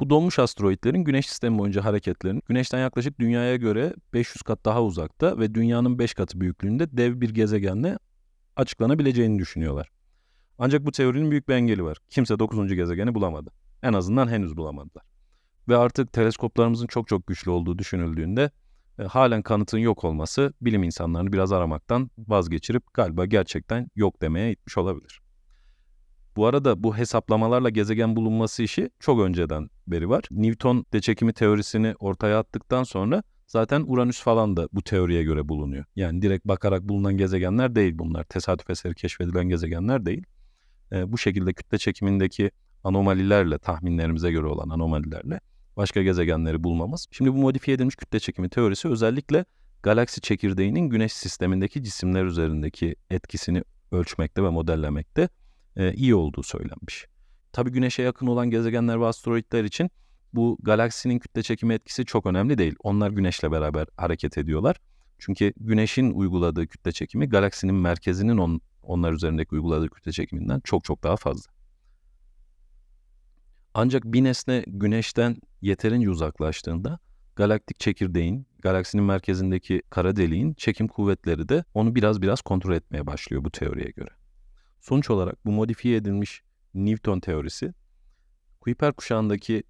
Bu 0.00 0.10
donmuş 0.10 0.38
asteroitlerin 0.38 1.04
güneş 1.04 1.26
sistemi 1.28 1.58
boyunca 1.58 1.84
hareketlerinin 1.84 2.42
güneşten 2.48 2.78
yaklaşık 2.78 3.20
dünyaya 3.20 3.56
göre 3.56 3.94
500 4.12 4.42
kat 4.42 4.64
daha 4.64 4.82
uzakta 4.82 5.38
ve 5.38 5.54
dünyanın 5.54 5.98
5 5.98 6.14
katı 6.14 6.40
büyüklüğünde 6.40 6.96
dev 6.96 7.20
bir 7.20 7.30
gezegenle 7.30 7.98
açıklanabileceğini 8.56 9.38
düşünüyorlar. 9.38 9.90
Ancak 10.58 10.86
bu 10.86 10.92
teorinin 10.92 11.30
büyük 11.30 11.48
bir 11.48 11.54
engeli 11.54 11.84
var. 11.84 11.98
Kimse 12.10 12.38
9. 12.38 12.74
gezegeni 12.74 13.14
bulamadı. 13.14 13.50
En 13.82 13.92
azından 13.92 14.28
henüz 14.28 14.56
bulamadılar. 14.56 15.04
Ve 15.68 15.76
artık 15.76 16.12
teleskoplarımızın 16.12 16.86
çok 16.86 17.08
çok 17.08 17.26
güçlü 17.26 17.50
olduğu 17.50 17.78
düşünüldüğünde 17.78 18.50
e, 18.98 19.02
halen 19.02 19.42
kanıtın 19.42 19.78
yok 19.78 20.04
olması 20.04 20.52
bilim 20.60 20.82
insanlarını 20.82 21.32
biraz 21.32 21.52
aramaktan 21.52 22.10
vazgeçirip 22.18 22.94
galiba 22.94 23.26
gerçekten 23.26 23.88
yok 23.96 24.22
demeye 24.22 24.52
itmiş 24.52 24.78
olabilir. 24.78 25.20
Bu 26.40 26.46
arada 26.46 26.82
bu 26.82 26.96
hesaplamalarla 26.96 27.68
gezegen 27.68 28.16
bulunması 28.16 28.62
işi 28.62 28.90
çok 29.00 29.20
önceden 29.20 29.70
beri 29.86 30.08
var. 30.08 30.24
Newton 30.30 30.86
de 30.92 31.00
çekimi 31.00 31.32
teorisini 31.32 31.94
ortaya 31.98 32.38
attıktan 32.38 32.84
sonra 32.84 33.22
zaten 33.46 33.84
Uranüs 33.86 34.20
falan 34.20 34.56
da 34.56 34.68
bu 34.72 34.82
teoriye 34.82 35.22
göre 35.22 35.48
bulunuyor. 35.48 35.84
Yani 35.96 36.22
direkt 36.22 36.46
bakarak 36.46 36.82
bulunan 36.82 37.16
gezegenler 37.16 37.74
değil 37.74 37.98
bunlar. 37.98 38.24
Tesadüf 38.24 38.70
eseri 38.70 38.94
keşfedilen 38.94 39.48
gezegenler 39.48 40.06
değil. 40.06 40.24
E, 40.92 41.12
bu 41.12 41.18
şekilde 41.18 41.52
kütle 41.52 41.78
çekimindeki 41.78 42.50
anomalilerle, 42.84 43.58
tahminlerimize 43.58 44.30
göre 44.30 44.46
olan 44.46 44.68
anomalilerle 44.68 45.40
başka 45.76 46.02
gezegenleri 46.02 46.64
bulmamız. 46.64 47.06
Şimdi 47.10 47.32
bu 47.32 47.36
modifiye 47.36 47.74
edilmiş 47.74 47.96
kütle 47.96 48.20
çekimi 48.20 48.48
teorisi 48.48 48.88
özellikle 48.88 49.44
galaksi 49.82 50.20
çekirdeğinin 50.20 50.88
güneş 50.88 51.12
sistemindeki 51.12 51.84
cisimler 51.84 52.24
üzerindeki 52.24 52.96
etkisini 53.10 53.62
ölçmekte 53.92 54.42
ve 54.42 54.48
modellemekte 54.48 55.28
e, 55.76 55.94
iyi 55.94 56.14
olduğu 56.14 56.42
söylenmiş. 56.42 57.06
Tabii 57.52 57.70
güneşe 57.70 58.02
yakın 58.02 58.26
olan 58.26 58.50
gezegenler 58.50 59.00
ve 59.00 59.06
asteroitler 59.06 59.64
için 59.64 59.90
bu 60.34 60.58
galaksinin 60.62 61.18
kütle 61.18 61.42
çekimi 61.42 61.74
etkisi 61.74 62.04
çok 62.04 62.26
önemli 62.26 62.58
değil. 62.58 62.74
Onlar 62.82 63.10
güneşle 63.10 63.50
beraber 63.50 63.86
hareket 63.96 64.38
ediyorlar. 64.38 64.76
Çünkü 65.18 65.52
güneşin 65.56 66.10
uyguladığı 66.10 66.66
kütle 66.66 66.92
çekimi 66.92 67.28
galaksinin 67.28 67.74
merkezinin 67.74 68.38
on, 68.38 68.60
onlar 68.82 69.12
üzerindeki 69.12 69.54
uyguladığı 69.54 69.88
kütle 69.88 70.12
çekiminden 70.12 70.60
çok 70.60 70.84
çok 70.84 71.02
daha 71.02 71.16
fazla. 71.16 71.52
Ancak 73.74 74.04
bir 74.04 74.24
nesne 74.24 74.64
güneşten 74.66 75.36
yeterince 75.62 76.10
uzaklaştığında 76.10 76.98
galaktik 77.36 77.80
çekirdeğin, 77.80 78.46
galaksinin 78.62 79.04
merkezindeki 79.04 79.82
kara 79.90 80.16
deliğin 80.16 80.54
çekim 80.54 80.88
kuvvetleri 80.88 81.48
de 81.48 81.64
onu 81.74 81.94
biraz 81.94 82.22
biraz 82.22 82.42
kontrol 82.42 82.74
etmeye 82.74 83.06
başlıyor 83.06 83.44
bu 83.44 83.50
teoriye 83.50 83.90
göre. 83.90 84.19
Sonuç 84.80 85.10
olarak 85.10 85.46
bu 85.46 85.52
modifiye 85.52 85.96
edilmiş 85.96 86.42
Newton 86.74 87.20
teorisi 87.20 87.74
Kuiper 88.60 88.92
kuşağındaki 88.92 89.62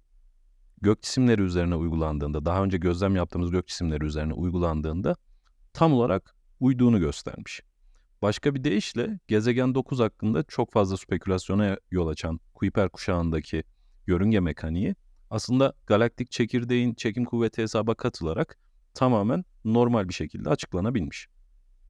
gök 0.81 1.01
cisimleri 1.03 1.41
üzerine 1.41 1.75
uygulandığında, 1.75 2.45
daha 2.45 2.63
önce 2.63 2.77
gözlem 2.77 3.15
yaptığımız 3.15 3.51
gök 3.51 3.67
cisimleri 3.67 4.05
üzerine 4.05 4.33
uygulandığında 4.33 5.15
tam 5.73 5.93
olarak 5.93 6.35
uyduğunu 6.59 6.99
göstermiş. 6.99 7.61
Başka 8.21 8.55
bir 8.55 8.63
deyişle 8.63 9.19
gezegen 9.27 9.75
9 9.75 9.99
hakkında 9.99 10.43
çok 10.43 10.71
fazla 10.71 10.97
spekülasyona 10.97 11.77
yol 11.91 12.07
açan 12.07 12.39
Kuiper 12.53 12.89
kuşağındaki 12.89 13.63
yörünge 14.07 14.39
mekaniği 14.39 14.95
aslında 15.29 15.73
galaktik 15.87 16.31
çekirdeğin 16.31 16.93
çekim 16.93 17.25
kuvveti 17.25 17.61
hesaba 17.61 17.95
katılarak 17.95 18.57
tamamen 18.93 19.45
normal 19.65 20.09
bir 20.09 20.13
şekilde 20.13 20.49
açıklanabilmiş. 20.49 21.27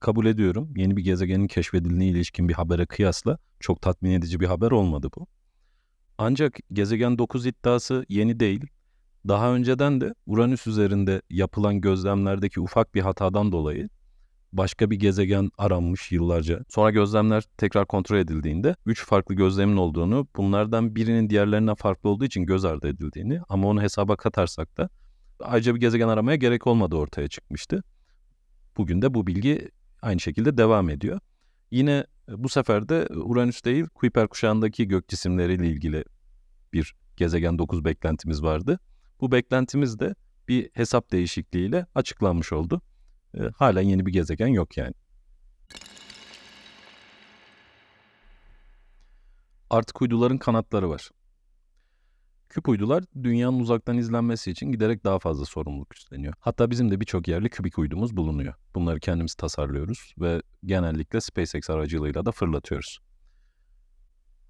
Kabul 0.01 0.25
ediyorum 0.25 0.73
yeni 0.75 0.97
bir 0.97 1.03
gezegenin 1.03 1.47
keşfedildiğine 1.47 2.07
ilişkin 2.07 2.49
bir 2.49 2.53
habere 2.53 2.85
kıyasla 2.85 3.37
çok 3.59 3.81
tatmin 3.81 4.11
edici 4.11 4.39
bir 4.39 4.45
haber 4.45 4.71
olmadı 4.71 5.09
bu. 5.17 5.27
Ancak 6.17 6.59
gezegen 6.73 7.17
9 7.17 7.45
iddiası 7.45 8.05
yeni 8.09 8.39
değil. 8.39 8.65
Daha 9.27 9.53
önceden 9.53 10.01
de 10.01 10.13
Uranüs 10.25 10.67
üzerinde 10.67 11.21
yapılan 11.29 11.81
gözlemlerdeki 11.81 12.59
ufak 12.59 12.95
bir 12.95 13.01
hatadan 13.01 13.51
dolayı 13.51 13.89
başka 14.53 14.91
bir 14.91 14.95
gezegen 14.95 15.49
aranmış 15.57 16.11
yıllarca. 16.11 16.59
Sonra 16.69 16.91
gözlemler 16.91 17.43
tekrar 17.57 17.87
kontrol 17.87 18.17
edildiğinde 18.17 18.75
3 18.85 19.05
farklı 19.05 19.35
gözlemin 19.35 19.77
olduğunu, 19.77 20.27
bunlardan 20.35 20.95
birinin 20.95 21.29
diğerlerinden 21.29 21.75
farklı 21.75 22.09
olduğu 22.09 22.25
için 22.25 22.45
göz 22.45 22.65
ardı 22.65 22.87
edildiğini 22.87 23.41
ama 23.49 23.67
onu 23.67 23.81
hesaba 23.81 24.15
katarsak 24.15 24.77
da 24.77 24.89
ayrıca 25.39 25.75
bir 25.75 25.79
gezegen 25.79 26.07
aramaya 26.07 26.35
gerek 26.35 26.67
olmadığı 26.67 26.95
ortaya 26.95 27.27
çıkmıştı. 27.27 27.83
Bugün 28.77 29.01
de 29.01 29.13
bu 29.13 29.27
bilgi 29.27 29.69
aynı 30.01 30.19
şekilde 30.19 30.57
devam 30.57 30.89
ediyor. 30.89 31.19
Yine 31.71 32.05
bu 32.27 32.49
sefer 32.49 32.89
de 32.89 33.07
Uranüs 33.13 33.63
değil 33.63 33.85
Kuiper 33.85 34.27
kuşağındaki 34.27 34.87
gök 34.87 35.07
cisimleriyle 35.07 35.67
ilgili 35.67 36.03
bir 36.73 36.95
gezegen 37.17 37.57
9 37.57 37.85
beklentimiz 37.85 38.43
vardı. 38.43 38.79
Bu 39.21 39.31
beklentimiz 39.31 39.99
de 39.99 40.15
bir 40.47 40.69
hesap 40.73 41.11
değişikliğiyle 41.11 41.85
açıklanmış 41.95 42.53
oldu. 42.53 42.81
E, 43.37 43.39
halen 43.57 43.81
yeni 43.81 44.05
bir 44.05 44.13
gezegen 44.13 44.47
yok 44.47 44.77
yani. 44.77 44.93
Artık 49.69 50.01
uyduların 50.01 50.37
kanatları 50.37 50.89
var. 50.89 51.09
Küp 52.51 52.69
uydular 52.69 53.03
dünyanın 53.23 53.59
uzaktan 53.59 53.97
izlenmesi 53.97 54.51
için 54.51 54.71
giderek 54.71 55.03
daha 55.03 55.19
fazla 55.19 55.45
sorumluluk 55.45 55.95
üstleniyor. 55.95 56.33
Hatta 56.39 56.71
bizim 56.71 56.91
de 56.91 56.99
birçok 56.99 57.27
yerli 57.27 57.49
kübik 57.49 57.79
uydumuz 57.79 58.17
bulunuyor. 58.17 58.53
Bunları 58.75 58.99
kendimiz 58.99 59.33
tasarlıyoruz 59.33 60.13
ve 60.19 60.41
genellikle 60.65 61.21
SpaceX 61.21 61.69
aracılığıyla 61.69 62.25
da 62.25 62.31
fırlatıyoruz. 62.31 62.99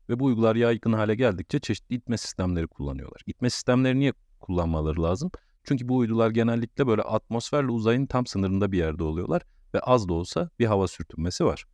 Ve 0.09 0.19
bu 0.19 0.25
uygular 0.25 0.55
yaygın 0.55 0.93
hale 0.93 1.15
geldikçe 1.15 1.59
çeşitli 1.59 1.95
itme 1.95 2.17
sistemleri 2.17 2.67
kullanıyorlar. 2.67 3.21
İtme 3.27 3.49
sistemleri 3.49 3.99
niye 3.99 4.13
kullanmaları 4.39 5.03
lazım? 5.03 5.31
Çünkü 5.63 5.89
bu 5.89 5.97
uydular 5.97 6.29
genellikle 6.29 6.87
böyle 6.87 7.01
atmosferle 7.01 7.71
uzayın 7.71 8.05
tam 8.05 8.25
sınırında 8.25 8.71
bir 8.71 8.77
yerde 8.77 9.03
oluyorlar 9.03 9.41
ve 9.73 9.79
az 9.79 10.09
da 10.09 10.13
olsa 10.13 10.49
bir 10.59 10.65
hava 10.65 10.87
sürtünmesi 10.87 11.45
var. 11.45 11.65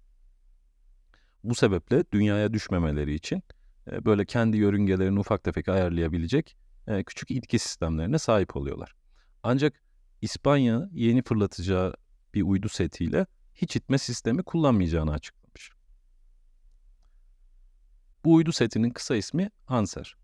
Bu 1.44 1.56
sebeple 1.56 2.04
dünyaya 2.12 2.54
düşmemeleri 2.54 3.14
için 3.14 3.44
e, 3.92 4.06
böyle 4.06 4.26
kendi 4.26 4.58
yörüngelerini 4.58 5.20
ufak 5.20 5.44
tefek 5.44 5.70
ayarlayabilecek 5.70 6.58
e, 6.88 7.04
küçük 7.04 7.32
itki 7.32 7.60
sistemlerine 7.60 8.18
sahip 8.20 8.56
oluyorlar. 8.56 8.96
Ancak 9.44 9.82
İspanya 10.22 10.90
yeni 10.94 11.24
fırlatacağı 11.24 11.94
bir 12.34 12.42
uydu 12.42 12.70
setiyle 12.70 13.26
hiç 13.56 13.76
itme 13.76 13.98
sistemi 13.98 14.44
kullanmayacağını 14.44 15.12
açıklamış. 15.12 15.72
Bu 18.26 18.34
uydu 18.34 18.52
setinin 18.52 18.90
kısa 18.90 19.16
ismi 19.16 19.50
Anser. 19.68 20.16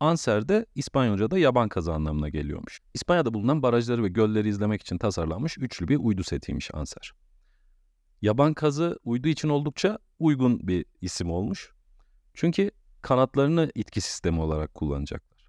Anser 0.00 0.48
de 0.48 0.66
İspanyolca'da 0.74 1.38
yaban 1.38 1.68
kazı 1.68 1.92
anlamına 1.92 2.28
geliyormuş. 2.28 2.80
İspanya'da 2.94 3.34
bulunan 3.34 3.62
barajları 3.62 4.02
ve 4.02 4.08
gölleri 4.08 4.48
izlemek 4.48 4.80
için 4.80 4.98
tasarlanmış 4.98 5.58
üçlü 5.58 5.88
bir 5.88 5.96
uydu 5.96 6.24
setiymiş 6.24 6.70
Anser. 6.74 7.12
Yaban 8.22 8.54
kazı 8.54 8.98
uydu 9.04 9.28
için 9.28 9.48
oldukça 9.48 9.98
uygun 10.18 10.68
bir 10.68 10.84
isim 11.00 11.30
olmuş. 11.30 11.72
Çünkü 12.34 12.70
kanatlarını 13.02 13.72
itki 13.74 14.00
sistemi 14.00 14.40
olarak 14.40 14.74
kullanacaklar. 14.74 15.46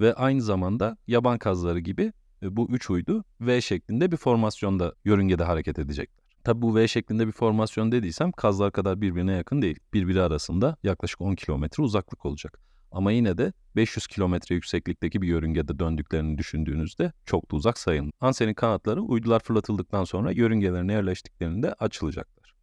Ve 0.00 0.14
aynı 0.14 0.42
zamanda 0.42 0.96
yaban 1.06 1.38
kazları 1.38 1.78
gibi 1.78 2.12
e, 2.42 2.56
bu 2.56 2.68
üç 2.70 2.90
uydu 2.90 3.24
V 3.40 3.60
şeklinde 3.60 4.12
bir 4.12 4.16
formasyonda 4.16 4.94
yörüngede 5.04 5.44
hareket 5.44 5.78
edecekler. 5.78 6.26
Tabi 6.44 6.62
bu 6.62 6.74
V 6.74 6.88
şeklinde 6.88 7.26
bir 7.26 7.32
formasyon 7.32 7.92
dediysem 7.92 8.32
kazlar 8.32 8.72
kadar 8.72 9.00
birbirine 9.00 9.32
yakın 9.32 9.62
değil. 9.62 9.78
Birbiri 9.94 10.22
arasında 10.22 10.76
yaklaşık 10.82 11.20
10 11.20 11.34
kilometre 11.34 11.82
uzaklık 11.82 12.26
olacak. 12.26 12.60
Ama 12.92 13.12
yine 13.12 13.38
de 13.38 13.52
500 13.76 14.06
kilometre 14.06 14.54
yükseklikteki 14.54 15.22
bir 15.22 15.28
yörüngede 15.28 15.78
döndüklerini 15.78 16.38
düşündüğünüzde 16.38 17.12
çok 17.24 17.50
da 17.50 17.56
uzak 17.56 17.78
sayın. 17.78 18.12
Ansen'in 18.20 18.54
kanatları 18.54 19.02
uydular 19.02 19.40
fırlatıldıktan 19.40 20.04
sonra 20.04 20.32
yörüngelerine 20.32 20.92
yerleştiklerinde 20.92 21.72
açılacaklar. 21.72 22.54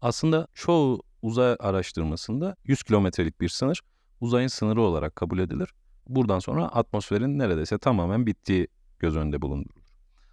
Aslında 0.00 0.46
çoğu 0.54 1.02
uzay 1.24 1.56
araştırmasında 1.60 2.56
100 2.64 2.82
kilometrelik 2.82 3.40
bir 3.40 3.48
sınır 3.48 3.80
uzayın 4.20 4.48
sınırı 4.48 4.80
olarak 4.80 5.16
kabul 5.16 5.38
edilir. 5.38 5.74
Buradan 6.08 6.38
sonra 6.38 6.64
atmosferin 6.64 7.38
neredeyse 7.38 7.78
tamamen 7.78 8.26
bittiği 8.26 8.68
göz 8.98 9.16
önünde 9.16 9.42
bulundurulur. 9.42 9.84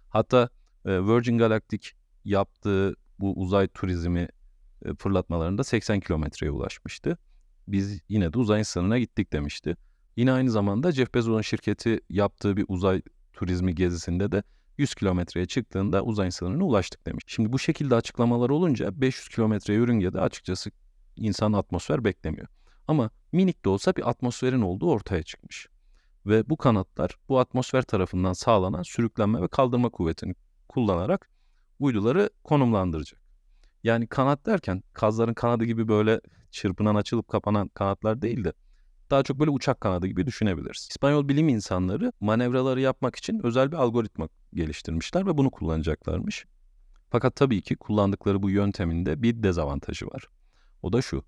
Hatta 0.08 0.48
e, 0.84 1.06
Virgin 1.06 1.38
Galactic 1.38 1.88
yaptığı 2.24 2.96
bu 3.18 3.34
uzay 3.40 3.68
turizmi 3.68 4.28
e, 4.84 4.94
fırlatmalarında 4.94 5.64
80 5.64 6.00
kilometreye 6.00 6.50
ulaşmıştı. 6.50 7.18
Biz 7.68 8.00
yine 8.08 8.32
de 8.32 8.38
uzayın 8.38 8.62
sınırına 8.62 8.98
gittik 8.98 9.32
demişti. 9.32 9.76
Yine 10.16 10.32
aynı 10.32 10.50
zamanda 10.50 10.92
Jeff 10.92 11.14
Bezos'un 11.14 11.40
şirketi 11.40 12.00
yaptığı 12.10 12.56
bir 12.56 12.64
uzay 12.68 13.02
turizmi 13.32 13.74
gezisinde 13.74 14.32
de 14.32 14.42
100 14.78 14.94
kilometreye 14.94 15.46
çıktığında 15.46 16.02
uzayın 16.02 16.30
sınırına 16.30 16.64
ulaştık 16.64 17.06
demiş. 17.06 17.24
Şimdi 17.26 17.52
bu 17.52 17.58
şekilde 17.58 17.94
açıklamalar 17.94 18.50
olunca 18.50 19.00
500 19.00 19.28
kilometre 19.28 19.74
yörüngede 19.74 20.20
açıkçası 20.20 20.70
insan 21.16 21.52
atmosfer 21.52 22.04
beklemiyor. 22.04 22.46
Ama 22.88 23.10
minik 23.32 23.64
de 23.64 23.68
olsa 23.68 23.96
bir 23.96 24.10
atmosferin 24.10 24.60
olduğu 24.60 24.90
ortaya 24.90 25.22
çıkmış. 25.22 25.68
Ve 26.26 26.50
bu 26.50 26.56
kanatlar 26.56 27.16
bu 27.28 27.38
atmosfer 27.38 27.82
tarafından 27.82 28.32
sağlanan 28.32 28.82
sürüklenme 28.82 29.42
ve 29.42 29.48
kaldırma 29.48 29.88
kuvvetini 29.88 30.34
kullanarak 30.68 31.30
uyduları 31.78 32.30
konumlandıracak. 32.44 33.20
Yani 33.84 34.06
kanat 34.06 34.46
derken 34.46 34.82
kazların 34.92 35.34
kanadı 35.34 35.64
gibi 35.64 35.88
böyle 35.88 36.20
çırpınan 36.50 36.94
açılıp 36.94 37.28
kapanan 37.28 37.68
kanatlar 37.68 38.22
değil 38.22 38.44
de 38.44 38.52
daha 39.10 39.22
çok 39.22 39.40
böyle 39.40 39.50
uçak 39.50 39.80
kanadı 39.80 40.06
gibi 40.06 40.26
düşünebiliriz. 40.26 40.86
İspanyol 40.90 41.28
bilim 41.28 41.48
insanları 41.48 42.12
manevraları 42.20 42.80
yapmak 42.80 43.16
için 43.16 43.40
özel 43.46 43.72
bir 43.72 43.76
algoritma 43.76 44.28
geliştirmişler 44.54 45.26
ve 45.26 45.36
bunu 45.36 45.50
kullanacaklarmış. 45.50 46.44
Fakat 47.10 47.36
tabii 47.36 47.62
ki 47.62 47.76
kullandıkları 47.76 48.42
bu 48.42 48.50
yönteminde 48.50 49.22
bir 49.22 49.42
dezavantajı 49.42 50.06
var. 50.06 50.28
O 50.82 50.92
da 50.92 51.02
şu. 51.02 51.24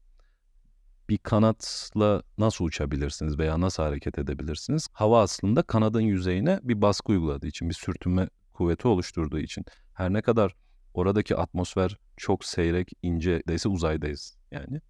Bir 1.08 1.18
kanatla 1.18 2.22
nasıl 2.38 2.64
uçabilirsiniz 2.64 3.38
veya 3.38 3.60
nasıl 3.60 3.82
hareket 3.82 4.18
edebilirsiniz? 4.18 4.88
Hava 4.92 5.22
aslında 5.22 5.62
kanadın 5.62 6.00
yüzeyine 6.00 6.60
bir 6.62 6.82
baskı 6.82 7.12
uyguladığı 7.12 7.46
için, 7.46 7.68
bir 7.68 7.74
sürtünme 7.74 8.28
kuvveti 8.52 8.88
oluşturduğu 8.88 9.38
için. 9.38 9.64
Her 9.94 10.12
ne 10.12 10.22
kadar 10.22 10.54
oradaki 10.94 11.36
atmosfer 11.36 11.98
çok 12.16 12.44
seyrek, 12.44 12.92
ince, 13.02 13.42
deyse 13.48 13.68
uzaydayız 13.68 14.36
yani. 14.50 14.80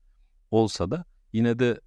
Olsa 0.50 0.90
da 0.90 1.04
yine 1.32 1.58
de 1.58 1.80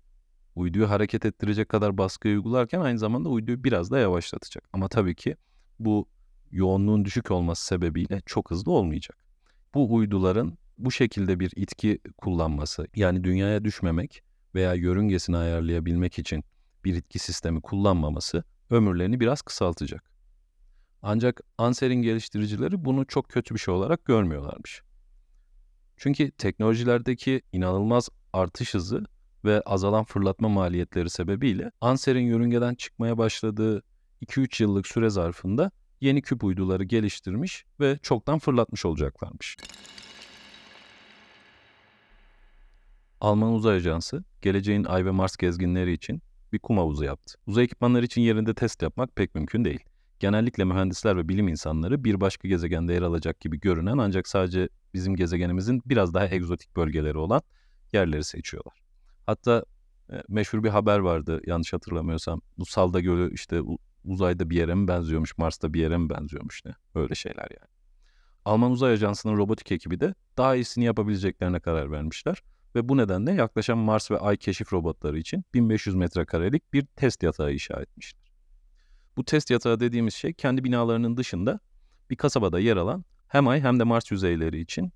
uyduyu 0.55 0.89
hareket 0.89 1.25
ettirecek 1.25 1.69
kadar 1.69 1.97
baskı 1.97 2.27
uygularken 2.27 2.81
aynı 2.81 2.99
zamanda 2.99 3.29
uyduyu 3.29 3.63
biraz 3.63 3.91
da 3.91 3.99
yavaşlatacak. 3.99 4.69
Ama 4.73 4.87
tabii 4.87 5.15
ki 5.15 5.35
bu 5.79 6.07
yoğunluğun 6.51 7.05
düşük 7.05 7.31
olması 7.31 7.65
sebebiyle 7.65 8.21
çok 8.25 8.51
hızlı 8.51 8.71
olmayacak. 8.71 9.17
Bu 9.73 9.95
uyduların 9.95 10.57
bu 10.77 10.91
şekilde 10.91 11.39
bir 11.39 11.51
itki 11.55 11.99
kullanması 12.17 12.87
yani 12.95 13.23
dünyaya 13.23 13.65
düşmemek 13.65 14.23
veya 14.55 14.73
yörüngesini 14.73 15.37
ayarlayabilmek 15.37 16.19
için 16.19 16.43
bir 16.85 16.95
itki 16.95 17.19
sistemi 17.19 17.61
kullanmaması 17.61 18.43
ömürlerini 18.69 19.19
biraz 19.19 19.41
kısaltacak. 19.41 20.11
Ancak 21.01 21.41
Anser'in 21.57 22.01
geliştiricileri 22.01 22.85
bunu 22.85 23.05
çok 23.05 23.29
kötü 23.29 23.55
bir 23.55 23.59
şey 23.59 23.73
olarak 23.73 24.05
görmüyorlarmış. 24.05 24.81
Çünkü 25.97 26.31
teknolojilerdeki 26.31 27.41
inanılmaz 27.51 28.09
artış 28.33 28.73
hızı 28.73 29.05
ve 29.45 29.61
azalan 29.61 30.03
fırlatma 30.03 30.49
maliyetleri 30.49 31.09
sebebiyle 31.09 31.71
Anser'in 31.81 32.25
yörüngeden 32.25 32.75
çıkmaya 32.75 33.17
başladığı 33.17 33.83
2-3 34.25 34.63
yıllık 34.63 34.87
süre 34.87 35.09
zarfında 35.09 35.71
yeni 36.01 36.21
küp 36.21 36.43
uyduları 36.43 36.83
geliştirmiş 36.83 37.65
ve 37.79 37.97
çoktan 38.01 38.39
fırlatmış 38.39 38.85
olacaklarmış. 38.85 39.57
Alman 43.21 43.53
Uzay 43.53 43.75
Ajansı, 43.75 44.23
geleceğin 44.41 44.83
Ay 44.83 45.05
ve 45.05 45.11
Mars 45.11 45.37
gezginleri 45.37 45.93
için 45.93 46.21
bir 46.53 46.59
kum 46.59 46.77
havuzu 46.77 47.03
yaptı. 47.03 47.37
Uzay 47.47 47.63
ekipmanları 47.63 48.05
için 48.05 48.21
yerinde 48.21 48.53
test 48.53 48.81
yapmak 48.81 49.15
pek 49.15 49.35
mümkün 49.35 49.65
değil. 49.65 49.79
Genellikle 50.19 50.65
mühendisler 50.65 51.17
ve 51.17 51.29
bilim 51.29 51.47
insanları 51.47 52.03
bir 52.03 52.21
başka 52.21 52.47
gezegende 52.47 52.93
yer 52.93 53.01
alacak 53.01 53.39
gibi 53.39 53.59
görünen 53.59 53.97
ancak 53.97 54.27
sadece 54.27 54.69
bizim 54.93 55.15
gezegenimizin 55.15 55.81
biraz 55.85 56.13
daha 56.13 56.27
egzotik 56.27 56.75
bölgeleri 56.75 57.17
olan 57.17 57.41
yerleri 57.93 58.23
seçiyorlar. 58.23 58.73
Hatta 59.25 59.65
e, 60.11 60.23
meşhur 60.27 60.63
bir 60.63 60.69
haber 60.69 60.99
vardı 60.99 61.41
yanlış 61.45 61.73
hatırlamıyorsam. 61.73 62.41
Bu 62.57 62.65
Salda 62.65 62.99
Gölü 62.99 63.33
işte 63.33 63.61
uzayda 64.05 64.49
bir 64.49 64.55
yere 64.55 64.75
mi 64.75 64.87
benziyormuş, 64.87 65.37
Mars'ta 65.37 65.73
bir 65.73 65.79
yere 65.79 65.97
mi 65.97 66.09
benziyormuş 66.09 66.65
ne? 66.65 66.71
Öyle 66.95 67.15
şeyler 67.15 67.47
yani. 67.51 67.69
Alman 68.45 68.71
Uzay 68.71 68.93
Ajansı'nın 68.93 69.37
robotik 69.37 69.71
ekibi 69.71 69.99
de 69.99 70.13
daha 70.37 70.55
iyisini 70.55 70.85
yapabileceklerine 70.85 71.59
karar 71.59 71.91
vermişler 71.91 72.43
ve 72.75 72.89
bu 72.89 72.97
nedenle 72.97 73.33
yaklaşan 73.33 73.77
Mars 73.77 74.11
ve 74.11 74.19
Ay 74.19 74.37
keşif 74.37 74.73
robotları 74.73 75.19
için 75.19 75.45
1500 75.53 75.95
metrekarelik 75.95 76.73
bir 76.73 76.85
test 76.85 77.23
yatağı 77.23 77.53
inşa 77.53 77.81
etmişler. 77.81 78.31
Bu 79.17 79.25
test 79.25 79.51
yatağı 79.51 79.79
dediğimiz 79.79 80.13
şey 80.13 80.33
kendi 80.33 80.63
binalarının 80.63 81.17
dışında 81.17 81.59
bir 82.09 82.15
kasabada 82.15 82.59
yer 82.59 82.77
alan 82.77 83.05
hem 83.27 83.47
Ay 83.47 83.61
hem 83.61 83.79
de 83.79 83.83
Mars 83.83 84.11
yüzeyleri 84.11 84.59
için 84.59 84.91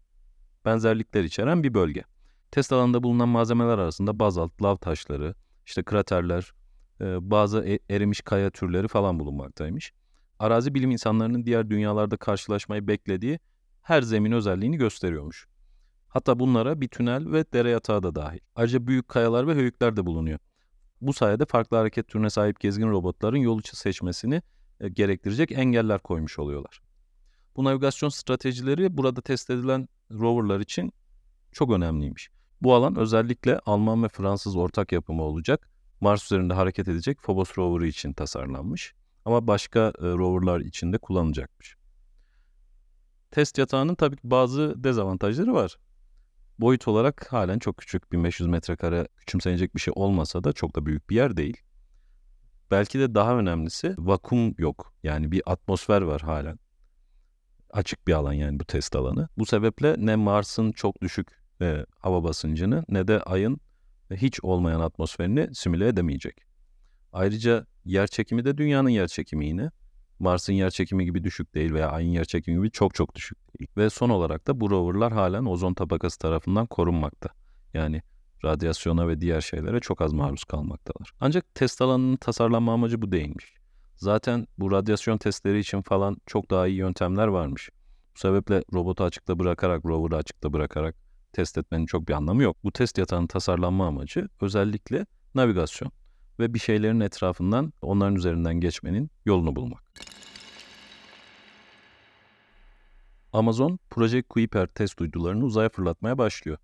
benzerlikler 0.65 1.23
içeren 1.23 1.63
bir 1.63 1.73
bölge. 1.73 2.03
Test 2.51 2.73
alanında 2.73 3.03
bulunan 3.03 3.29
malzemeler 3.29 3.77
arasında 3.77 4.19
bazalt, 4.19 4.61
lav 4.61 4.75
taşları, 4.75 5.35
işte 5.65 5.83
kraterler, 5.83 6.53
bazı 7.01 7.65
e, 7.65 7.79
erimiş 7.89 8.21
kaya 8.21 8.49
türleri 8.49 8.87
falan 8.87 9.19
bulunmaktaymış. 9.19 9.93
Arazi 10.39 10.73
bilim 10.73 10.91
insanlarının 10.91 11.45
diğer 11.45 11.69
dünyalarda 11.69 12.17
karşılaşmayı 12.17 12.87
beklediği 12.87 13.39
her 13.81 14.01
zemin 14.01 14.31
özelliğini 14.31 14.77
gösteriyormuş. 14.77 15.47
Hatta 16.11 16.39
bunlara 16.39 16.81
bir 16.81 16.87
tünel 16.87 17.31
ve 17.31 17.45
dere 17.53 17.69
yatağı 17.69 18.03
da 18.03 18.15
dahil. 18.15 18.39
Ayrıca 18.55 18.87
büyük 18.87 19.07
kayalar 19.07 19.47
ve 19.47 19.55
höyükler 19.55 19.95
de 19.97 20.05
bulunuyor. 20.05 20.39
Bu 21.01 21.13
sayede 21.13 21.45
farklı 21.45 21.77
hareket 21.77 22.07
türüne 22.07 22.29
sahip 22.29 22.59
gezgin 22.59 22.89
robotların 22.89 23.37
yol 23.37 23.59
içi 23.59 23.75
seçmesini 23.75 24.41
e, 24.79 24.89
gerektirecek 24.89 25.51
engeller 25.51 25.99
koymuş 25.99 26.39
oluyorlar. 26.39 26.81
Bu 27.55 27.63
navigasyon 27.63 28.09
stratejileri 28.09 28.97
burada 28.97 29.21
test 29.21 29.49
edilen 29.49 29.87
roverlar 30.11 30.59
için 30.59 30.93
çok 31.51 31.71
önemliymiş. 31.71 32.29
Bu 32.61 32.73
alan 32.73 32.95
özellikle 32.95 33.59
Alman 33.59 34.03
ve 34.03 34.07
Fransız 34.07 34.55
ortak 34.55 34.91
yapımı 34.91 35.23
olacak. 35.23 35.69
Mars 36.01 36.25
üzerinde 36.25 36.53
hareket 36.53 36.87
edecek 36.87 37.21
Phobos 37.21 37.57
rover'ı 37.57 37.87
için 37.87 38.13
tasarlanmış. 38.13 38.93
Ama 39.25 39.47
başka 39.47 39.79
e, 39.79 39.91
roverlar 40.01 40.59
için 40.59 40.93
de 40.93 40.97
kullanılacakmış. 40.97 41.75
Test 43.31 43.57
yatağının 43.57 43.95
tabii 43.95 44.15
ki 44.15 44.21
bazı 44.23 44.83
dezavantajları 44.83 45.53
var 45.53 45.77
boyut 46.61 46.87
olarak 46.87 47.33
halen 47.33 47.59
çok 47.59 47.77
küçük. 47.77 48.11
1500 48.11 48.49
metrekare 48.49 49.07
küçümsenecek 49.17 49.75
bir 49.75 49.79
şey 49.79 49.93
olmasa 49.95 50.43
da 50.43 50.53
çok 50.53 50.75
da 50.75 50.85
büyük 50.85 51.09
bir 51.09 51.15
yer 51.15 51.37
değil. 51.37 51.57
Belki 52.71 52.99
de 52.99 53.15
daha 53.15 53.37
önemlisi 53.37 53.95
vakum 53.97 54.55
yok. 54.57 54.93
Yani 55.03 55.31
bir 55.31 55.41
atmosfer 55.45 56.01
var 56.01 56.21
halen. 56.21 56.59
Açık 57.69 58.07
bir 58.07 58.13
alan 58.13 58.33
yani 58.33 58.59
bu 58.59 58.65
test 58.65 58.95
alanı. 58.95 59.29
Bu 59.37 59.45
sebeple 59.45 59.95
ne 59.97 60.15
Mars'ın 60.15 60.71
çok 60.71 61.01
düşük 61.01 61.27
e, 61.61 61.85
hava 61.99 62.23
basıncını 62.23 62.85
ne 62.89 63.07
de 63.07 63.21
Ay'ın 63.21 63.59
hiç 64.11 64.43
olmayan 64.43 64.79
atmosferini 64.79 65.55
simüle 65.55 65.87
edemeyecek. 65.87 66.35
Ayrıca 67.13 67.65
yer 67.85 68.07
çekimi 68.07 68.45
de 68.45 68.57
dünyanın 68.57 68.89
yer 68.89 69.07
çekimi 69.07 69.47
yine. 69.47 69.71
Mars'ın 70.21 70.53
yerçekimi 70.53 71.05
gibi 71.05 71.23
düşük 71.23 71.55
değil 71.55 71.73
veya 71.73 71.89
Ay'ın 71.89 72.09
yerçekimi 72.09 72.57
gibi 72.57 72.71
çok 72.71 72.95
çok 72.95 73.15
düşük 73.15 73.37
değil. 73.59 73.69
Ve 73.77 73.89
son 73.89 74.09
olarak 74.09 74.47
da 74.47 74.59
bu 74.59 74.69
roverlar 74.69 75.13
halen 75.13 75.45
ozon 75.45 75.73
tabakası 75.73 76.19
tarafından 76.19 76.65
korunmakta. 76.65 77.29
Yani 77.73 78.01
radyasyona 78.45 79.07
ve 79.07 79.21
diğer 79.21 79.41
şeylere 79.41 79.79
çok 79.79 80.01
az 80.01 80.13
maruz 80.13 80.43
kalmaktalar. 80.43 81.11
Ancak 81.19 81.55
test 81.55 81.81
alanının 81.81 82.17
tasarlanma 82.17 82.73
amacı 82.73 83.01
bu 83.01 83.11
değilmiş. 83.11 83.53
Zaten 83.95 84.47
bu 84.57 84.71
radyasyon 84.71 85.17
testleri 85.17 85.59
için 85.59 85.81
falan 85.81 86.17
çok 86.25 86.51
daha 86.51 86.67
iyi 86.67 86.77
yöntemler 86.77 87.27
varmış. 87.27 87.69
Bu 88.15 88.19
sebeple 88.19 88.63
robotu 88.73 89.03
açıkta 89.03 89.39
bırakarak, 89.39 89.85
rover'ı 89.85 90.15
açıkta 90.15 90.53
bırakarak 90.53 90.95
test 91.33 91.57
etmenin 91.57 91.85
çok 91.85 92.07
bir 92.07 92.13
anlamı 92.13 92.43
yok. 92.43 92.57
Bu 92.63 92.71
test 92.71 92.97
yatağının 92.97 93.27
tasarlanma 93.27 93.87
amacı 93.87 94.27
özellikle 94.41 95.05
navigasyon 95.35 95.91
ve 96.41 96.53
bir 96.53 96.59
şeylerin 96.59 96.99
etrafından 96.99 97.73
onların 97.81 98.15
üzerinden 98.15 98.55
geçmenin 98.55 99.11
yolunu 99.25 99.55
bulmak. 99.55 99.83
Amazon 103.33 103.79
Project 103.89 104.29
Kuiper 104.29 104.67
test 104.67 105.01
uydularını 105.01 105.45
uzaya 105.45 105.69
fırlatmaya 105.69 106.17
başlıyor. 106.17 106.57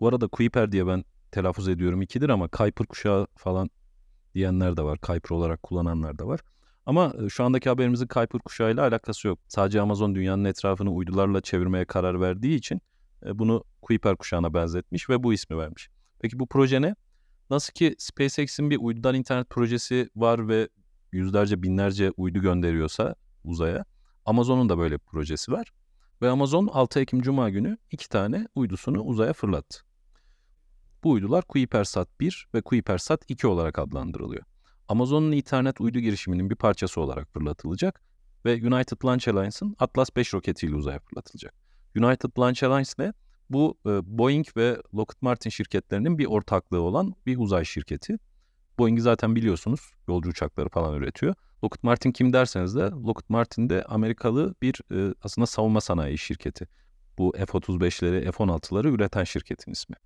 Bu 0.00 0.08
arada 0.08 0.26
Kuiper 0.26 0.72
diye 0.72 0.86
ben 0.86 1.04
telaffuz 1.30 1.68
ediyorum 1.68 2.02
ikidir 2.02 2.28
ama 2.28 2.48
Kuiper 2.48 2.86
kuşağı 2.86 3.26
falan 3.36 3.70
diyenler 4.34 4.76
de 4.76 4.82
var. 4.82 4.98
Kuiper 4.98 5.36
olarak 5.36 5.62
kullananlar 5.62 6.18
da 6.18 6.26
var. 6.26 6.40
Ama 6.86 7.14
e, 7.24 7.28
şu 7.28 7.44
andaki 7.44 7.68
haberimizin 7.68 8.06
Kuiper 8.06 8.40
kuşağıyla 8.40 8.82
alakası 8.82 9.28
yok. 9.28 9.38
Sadece 9.48 9.80
Amazon 9.80 10.14
dünyanın 10.14 10.44
etrafını 10.44 10.92
uydularla 10.92 11.40
çevirmeye 11.40 11.84
karar 11.84 12.20
verdiği 12.20 12.56
için 12.56 12.80
e, 13.26 13.38
bunu 13.38 13.64
Kuiper 13.82 14.16
kuşağına 14.16 14.54
benzetmiş 14.54 15.10
ve 15.10 15.22
bu 15.22 15.32
ismi 15.32 15.58
vermiş. 15.58 15.88
Peki 16.18 16.38
bu 16.38 16.46
proje 16.46 16.82
ne? 16.82 16.94
Nasıl 17.52 17.72
ki 17.72 17.94
SpaceX'in 17.98 18.70
bir 18.70 18.78
uydudan 18.80 19.14
internet 19.14 19.50
projesi 19.50 20.10
var 20.16 20.48
ve 20.48 20.68
yüzlerce 21.12 21.62
binlerce 21.62 22.10
uydu 22.16 22.38
gönderiyorsa 22.38 23.14
uzaya 23.44 23.84
Amazon'un 24.24 24.68
da 24.68 24.78
böyle 24.78 24.94
bir 24.94 25.04
projesi 25.04 25.52
var. 25.52 25.72
Ve 26.22 26.30
Amazon 26.30 26.66
6 26.66 27.00
Ekim 27.00 27.22
Cuma 27.22 27.50
günü 27.50 27.78
iki 27.90 28.08
tane 28.08 28.48
uydusunu 28.54 29.02
uzaya 29.02 29.32
fırlattı. 29.32 29.78
Bu 31.04 31.10
uydular 31.10 31.44
Kuipersat 31.44 32.20
1 32.20 32.48
ve 32.54 32.62
Kuipersat 32.62 33.24
2 33.28 33.46
olarak 33.46 33.78
adlandırılıyor. 33.78 34.44
Amazon'un 34.88 35.32
internet 35.32 35.80
uydu 35.80 35.98
girişiminin 35.98 36.50
bir 36.50 36.56
parçası 36.56 37.00
olarak 37.00 37.32
fırlatılacak 37.32 38.02
ve 38.44 38.52
United 38.54 39.04
Launch 39.04 39.28
Alliance'ın 39.28 39.76
Atlas 39.78 40.08
5 40.16 40.34
roketiyle 40.34 40.74
uzaya 40.74 40.98
fırlatılacak. 40.98 41.54
United 41.96 42.38
Launch 42.38 42.62
Alliance 42.64 42.90
ile 42.98 43.12
bu 43.52 43.78
e, 43.86 44.18
Boeing 44.18 44.46
ve 44.56 44.78
Lockheed 44.94 45.18
Martin 45.20 45.50
şirketlerinin 45.50 46.18
bir 46.18 46.26
ortaklığı 46.26 46.80
olan 46.80 47.14
bir 47.26 47.38
uzay 47.38 47.64
şirketi. 47.64 48.18
Boeing'i 48.78 49.00
zaten 49.00 49.36
biliyorsunuz 49.36 49.80
yolcu 50.08 50.30
uçakları 50.30 50.68
falan 50.68 50.94
üretiyor. 50.94 51.34
Lockheed 51.64 51.82
Martin 51.82 52.12
kim 52.12 52.32
derseniz 52.32 52.76
de 52.76 52.80
Lockheed 52.80 53.28
Martin 53.28 53.70
de 53.70 53.84
Amerikalı 53.84 54.54
bir 54.62 54.80
e, 54.94 55.14
aslında 55.22 55.46
savunma 55.46 55.80
sanayi 55.80 56.18
şirketi. 56.18 56.68
Bu 57.18 57.32
F-35'leri, 57.36 58.32
F-16'ları 58.32 58.88
üreten 58.88 59.24
şirketin 59.24 59.72
ismi. 59.72 59.96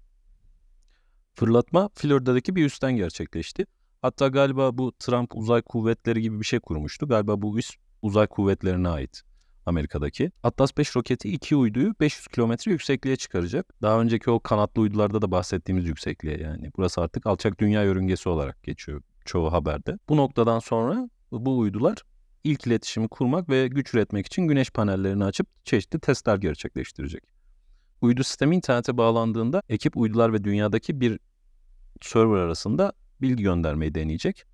Fırlatma 1.35 1.91
Florida'daki 1.95 2.57
bir 2.57 2.65
üstten 2.65 2.97
gerçekleşti. 2.97 3.67
Hatta 4.03 4.29
galiba 4.29 4.79
bu 4.79 4.93
Trump 4.99 5.37
uzay 5.37 5.63
kuvvetleri 5.63 6.23
gibi 6.23 6.41
bir 6.41 6.45
şey 6.45 6.61
kurmuştu. 6.61 7.09
Galiba 7.09 7.43
bu 7.43 7.59
üs 7.59 7.71
uzay 8.03 8.27
kuvvetlerine 8.27 8.89
ait 8.89 9.23
Amerika'daki. 9.67 10.33
Atlas 10.43 10.77
5 10.77 10.97
roketi 10.97 11.29
iki 11.29 11.57
uyduyu 11.57 11.95
500 12.01 12.27
kilometre 12.29 12.73
yüksekliğe 12.73 13.17
çıkaracak. 13.17 13.83
Daha 13.83 14.01
önceki 14.01 14.31
o 14.31 14.41
kanatlı 14.41 14.83
uydularda 14.83 15.23
da 15.23 15.31
bahsettiğimiz 15.31 15.87
yüksekliğe 15.87 16.39
yani. 16.39 16.71
Burası 16.77 17.01
artık 17.01 17.27
alçak 17.27 17.61
dünya 17.61 17.83
yörüngesi 17.85 18.29
olarak 18.29 18.63
geçiyor 18.63 19.03
çoğu 19.25 19.53
haberde. 19.53 19.99
Bu 20.09 20.17
noktadan 20.17 20.59
sonra 20.59 21.11
bu 21.33 21.59
uydular 21.59 21.97
ilk 22.45 22.67
iletişimi 22.67 23.09
kurmak 23.09 23.49
ve 23.49 23.69
güç 23.69 23.95
üretmek 23.95 24.27
için 24.27 24.43
güneş 24.43 24.71
panellerini 24.71 25.25
açıp 25.25 25.47
çeşitli 25.65 26.01
testler 26.01 26.37
gerçekleştirecek. 26.37 27.23
Uydu 28.01 28.25
sistemi 28.25 28.57
internete 28.57 28.97
bağlandığında 28.97 29.63
ekip 29.69 29.97
uydular 29.97 30.33
ve 30.33 30.45
dünyadaki 30.45 31.01
bir 31.01 31.19
server 32.03 32.39
arasında 32.39 32.93
bilgi 33.23 33.43
göndermeyi 33.43 33.95
deneyecek. 33.95 34.45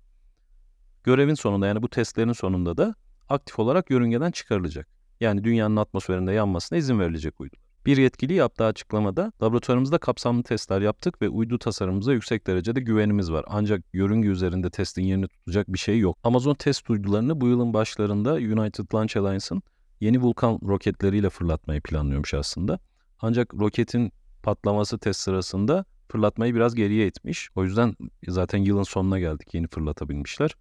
Görevin 1.03 1.33
sonunda 1.33 1.67
yani 1.67 1.81
bu 1.81 1.89
testlerin 1.89 2.33
sonunda 2.33 2.77
da 2.77 2.95
aktif 3.29 3.59
olarak 3.59 3.89
yörüngeden 3.89 4.31
çıkarılacak. 4.31 4.87
Yani 5.23 5.43
dünyanın 5.43 5.75
atmosferinde 5.75 6.31
yanmasına 6.31 6.77
izin 6.77 6.99
verilecek 6.99 7.41
uydu. 7.41 7.55
Bir 7.85 7.97
yetkili 7.97 8.33
yaptığı 8.33 8.65
açıklamada 8.65 9.31
laboratuvarımızda 9.43 9.97
kapsamlı 9.97 10.43
testler 10.43 10.81
yaptık 10.81 11.21
ve 11.21 11.29
uydu 11.29 11.59
tasarımımıza 11.59 12.13
yüksek 12.13 12.47
derecede 12.47 12.81
güvenimiz 12.81 13.31
var. 13.31 13.45
Ancak 13.47 13.81
yörünge 13.93 14.27
üzerinde 14.27 14.69
testin 14.69 15.03
yerini 15.03 15.27
tutacak 15.27 15.73
bir 15.73 15.77
şey 15.77 15.99
yok. 15.99 16.17
Amazon 16.23 16.53
test 16.53 16.89
uydularını 16.89 17.41
bu 17.41 17.47
yılın 17.47 17.73
başlarında 17.73 18.33
United 18.33 18.93
Launch 18.93 19.17
Alliance'ın 19.17 19.63
yeni 20.01 20.21
Vulkan 20.21 20.59
roketleriyle 20.67 21.29
fırlatmayı 21.29 21.81
planlıyormuş 21.81 22.33
aslında. 22.33 22.79
Ancak 23.21 23.53
roketin 23.53 24.11
patlaması 24.43 24.99
test 24.99 25.19
sırasında 25.19 25.85
fırlatmayı 26.09 26.55
biraz 26.55 26.75
geriye 26.75 27.07
itmiş. 27.07 27.49
O 27.55 27.63
yüzden 27.63 27.95
zaten 28.27 28.57
yılın 28.57 28.83
sonuna 28.83 29.19
geldik 29.19 29.53
yeni 29.53 29.67
fırlatabilmişler. 29.67 30.55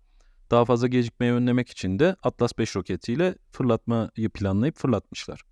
Daha 0.51 0.65
fazla 0.65 0.87
gecikmeyi 0.87 1.33
önlemek 1.33 1.69
için 1.69 1.99
de 1.99 2.17
Atlas 2.23 2.59
5 2.59 2.77
roketiyle 2.77 3.35
fırlatmayı 3.53 4.31
planlayıp 4.35 4.77
fırlatmışlar. 4.77 5.43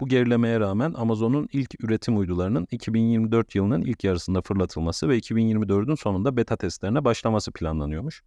Bu 0.00 0.08
gerilemeye 0.08 0.60
rağmen 0.60 0.94
Amazon'un 0.96 1.48
ilk 1.52 1.84
üretim 1.84 2.18
uydularının 2.18 2.66
2024 2.70 3.54
yılının 3.54 3.82
ilk 3.82 4.04
yarısında 4.04 4.42
fırlatılması 4.42 5.08
ve 5.08 5.18
2024'ün 5.18 5.94
sonunda 5.94 6.36
beta 6.36 6.56
testlerine 6.56 7.04
başlaması 7.04 7.52
planlanıyormuş. 7.52 8.22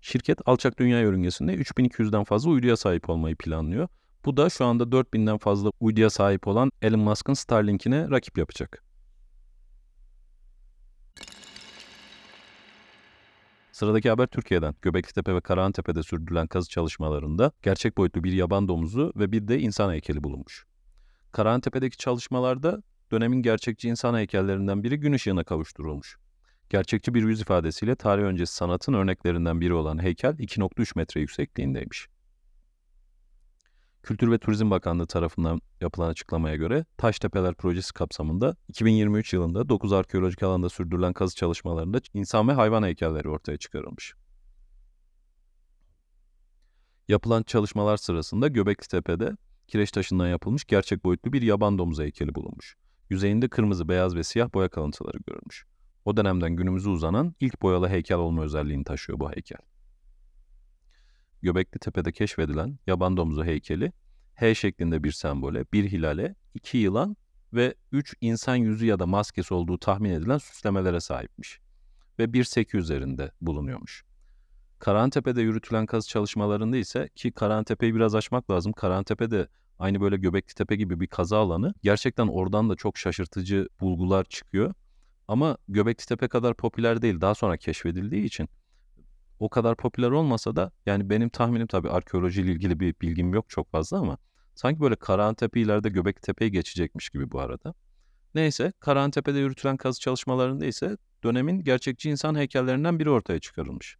Şirket 0.00 0.38
alçak 0.46 0.78
dünya 0.78 1.00
yörüngesinde 1.00 1.54
3200'den 1.54 2.24
fazla 2.24 2.50
uyduya 2.50 2.76
sahip 2.76 3.10
olmayı 3.10 3.36
planlıyor. 3.36 3.88
Bu 4.24 4.36
da 4.36 4.50
şu 4.50 4.64
anda 4.64 4.84
4000'den 4.84 5.38
fazla 5.38 5.70
uyduya 5.80 6.10
sahip 6.10 6.46
olan 6.46 6.70
Elon 6.82 7.00
Musk'ın 7.00 7.34
Starlink'ine 7.34 8.10
rakip 8.10 8.38
yapacak. 8.38 8.83
Sıradaki 13.74 14.10
haber 14.10 14.26
Türkiye'den. 14.26 14.74
Göbeklitepe 14.82 15.34
ve 15.34 15.40
Karahantepe'de 15.40 16.02
sürdürülen 16.02 16.46
kazı 16.46 16.68
çalışmalarında 16.68 17.52
gerçek 17.62 17.96
boyutlu 17.96 18.24
bir 18.24 18.32
yaban 18.32 18.68
domuzu 18.68 19.12
ve 19.16 19.32
bir 19.32 19.48
de 19.48 19.60
insan 19.60 19.92
heykeli 19.92 20.24
bulunmuş. 20.24 20.66
Karahantepe'deki 21.32 21.96
çalışmalarda 21.96 22.82
dönemin 23.12 23.42
gerçekçi 23.42 23.88
insan 23.88 24.14
heykellerinden 24.14 24.82
biri 24.82 24.96
gün 24.96 25.12
ışığına 25.12 25.44
kavuşturulmuş. 25.44 26.18
Gerçekçi 26.70 27.14
bir 27.14 27.22
yüz 27.22 27.40
ifadesiyle 27.40 27.96
tarih 27.96 28.22
öncesi 28.22 28.54
sanatın 28.54 28.92
örneklerinden 28.92 29.60
biri 29.60 29.74
olan 29.74 30.02
heykel 30.02 30.34
2.3 30.34 30.98
metre 30.98 31.20
yüksekliğindeymiş. 31.20 32.08
Kültür 34.04 34.30
ve 34.30 34.38
Turizm 34.38 34.70
Bakanlığı 34.70 35.06
tarafından 35.06 35.60
yapılan 35.80 36.08
açıklamaya 36.08 36.56
göre 36.56 36.84
Taştepeler 36.96 37.54
projesi 37.54 37.92
kapsamında 37.92 38.56
2023 38.68 39.32
yılında 39.32 39.68
9 39.68 39.92
arkeolojik 39.92 40.42
alanda 40.42 40.68
sürdürülen 40.68 41.12
kazı 41.12 41.34
çalışmalarında 41.36 41.98
insan 42.14 42.48
ve 42.48 42.52
hayvan 42.52 42.82
heykelleri 42.82 43.28
ortaya 43.28 43.58
çıkarılmış. 43.58 44.14
Yapılan 47.08 47.42
çalışmalar 47.42 47.96
sırasında 47.96 48.48
Göbekli 48.48 48.88
Tepe'de 48.88 49.36
kireç 49.68 49.90
taşından 49.90 50.28
yapılmış 50.28 50.64
gerçek 50.64 51.04
boyutlu 51.04 51.32
bir 51.32 51.42
yaban 51.42 51.78
domuzu 51.78 52.02
heykeli 52.02 52.34
bulunmuş. 52.34 52.76
Yüzeyinde 53.10 53.48
kırmızı, 53.48 53.88
beyaz 53.88 54.16
ve 54.16 54.24
siyah 54.24 54.54
boya 54.54 54.68
kalıntıları 54.68 55.18
görülmüş. 55.26 55.66
O 56.04 56.16
dönemden 56.16 56.56
günümüze 56.56 56.90
uzanan 56.90 57.34
ilk 57.40 57.62
boyalı 57.62 57.88
heykel 57.88 58.18
olma 58.18 58.42
özelliğini 58.42 58.84
taşıyor 58.84 59.20
bu 59.20 59.32
heykel. 59.32 59.58
Göbekli 61.44 61.78
Tepe'de 61.78 62.12
keşfedilen 62.12 62.78
yaban 62.86 63.16
domuzu 63.16 63.44
heykeli 63.44 63.92
H 64.34 64.54
şeklinde 64.54 65.04
bir 65.04 65.12
sembole, 65.12 65.64
bir 65.72 65.92
hilale, 65.92 66.34
iki 66.54 66.78
yılan 66.78 67.16
ve 67.52 67.74
üç 67.92 68.14
insan 68.20 68.56
yüzü 68.56 68.86
ya 68.86 68.98
da 68.98 69.06
maskesi 69.06 69.54
olduğu 69.54 69.78
tahmin 69.78 70.10
edilen 70.10 70.38
süslemelere 70.38 71.00
sahipmiş 71.00 71.60
ve 72.18 72.32
bir 72.32 72.44
seki 72.44 72.76
üzerinde 72.76 73.32
bulunuyormuş. 73.40 74.04
Karantepe'de 74.78 75.42
yürütülen 75.42 75.86
kazı 75.86 76.08
çalışmalarında 76.08 76.76
ise 76.76 77.08
ki 77.14 77.32
Karantepe'yi 77.32 77.94
biraz 77.94 78.14
açmak 78.14 78.50
lazım. 78.50 78.72
Karantepe 78.72 79.30
de 79.30 79.48
aynı 79.78 80.00
böyle 80.00 80.16
Göbekli 80.16 80.54
Tepe 80.54 80.76
gibi 80.76 81.00
bir 81.00 81.06
kaza 81.06 81.38
alanı. 81.38 81.74
Gerçekten 81.82 82.26
oradan 82.26 82.70
da 82.70 82.76
çok 82.76 82.98
şaşırtıcı 82.98 83.68
bulgular 83.80 84.24
çıkıyor. 84.24 84.74
Ama 85.28 85.56
Göbekli 85.68 86.06
Tepe 86.06 86.28
kadar 86.28 86.54
popüler 86.54 87.02
değil. 87.02 87.20
Daha 87.20 87.34
sonra 87.34 87.56
keşfedildiği 87.56 88.24
için 88.24 88.48
o 89.38 89.48
kadar 89.48 89.76
popüler 89.76 90.10
olmasa 90.10 90.56
da 90.56 90.72
yani 90.86 91.10
benim 91.10 91.28
tahminim 91.28 91.66
tabii 91.66 91.90
arkeolojiyle 91.90 92.52
ilgili 92.52 92.80
bir 92.80 92.94
bilgim 93.00 93.34
yok 93.34 93.50
çok 93.50 93.70
fazla 93.70 93.98
ama 93.98 94.18
sanki 94.54 94.80
böyle 94.80 94.96
Karahantepe 94.96 95.60
ileride 95.60 95.88
Göbektepe'yi 95.88 96.50
geçecekmiş 96.52 97.10
gibi 97.10 97.30
bu 97.30 97.40
arada. 97.40 97.74
Neyse 98.34 98.72
Karahantepe'de 98.80 99.38
yürütülen 99.38 99.76
kazı 99.76 100.00
çalışmalarında 100.00 100.66
ise 100.66 100.96
dönemin 101.24 101.64
gerçekçi 101.64 102.10
insan 102.10 102.34
heykellerinden 102.34 102.98
biri 102.98 103.10
ortaya 103.10 103.40
çıkarılmış. 103.40 103.96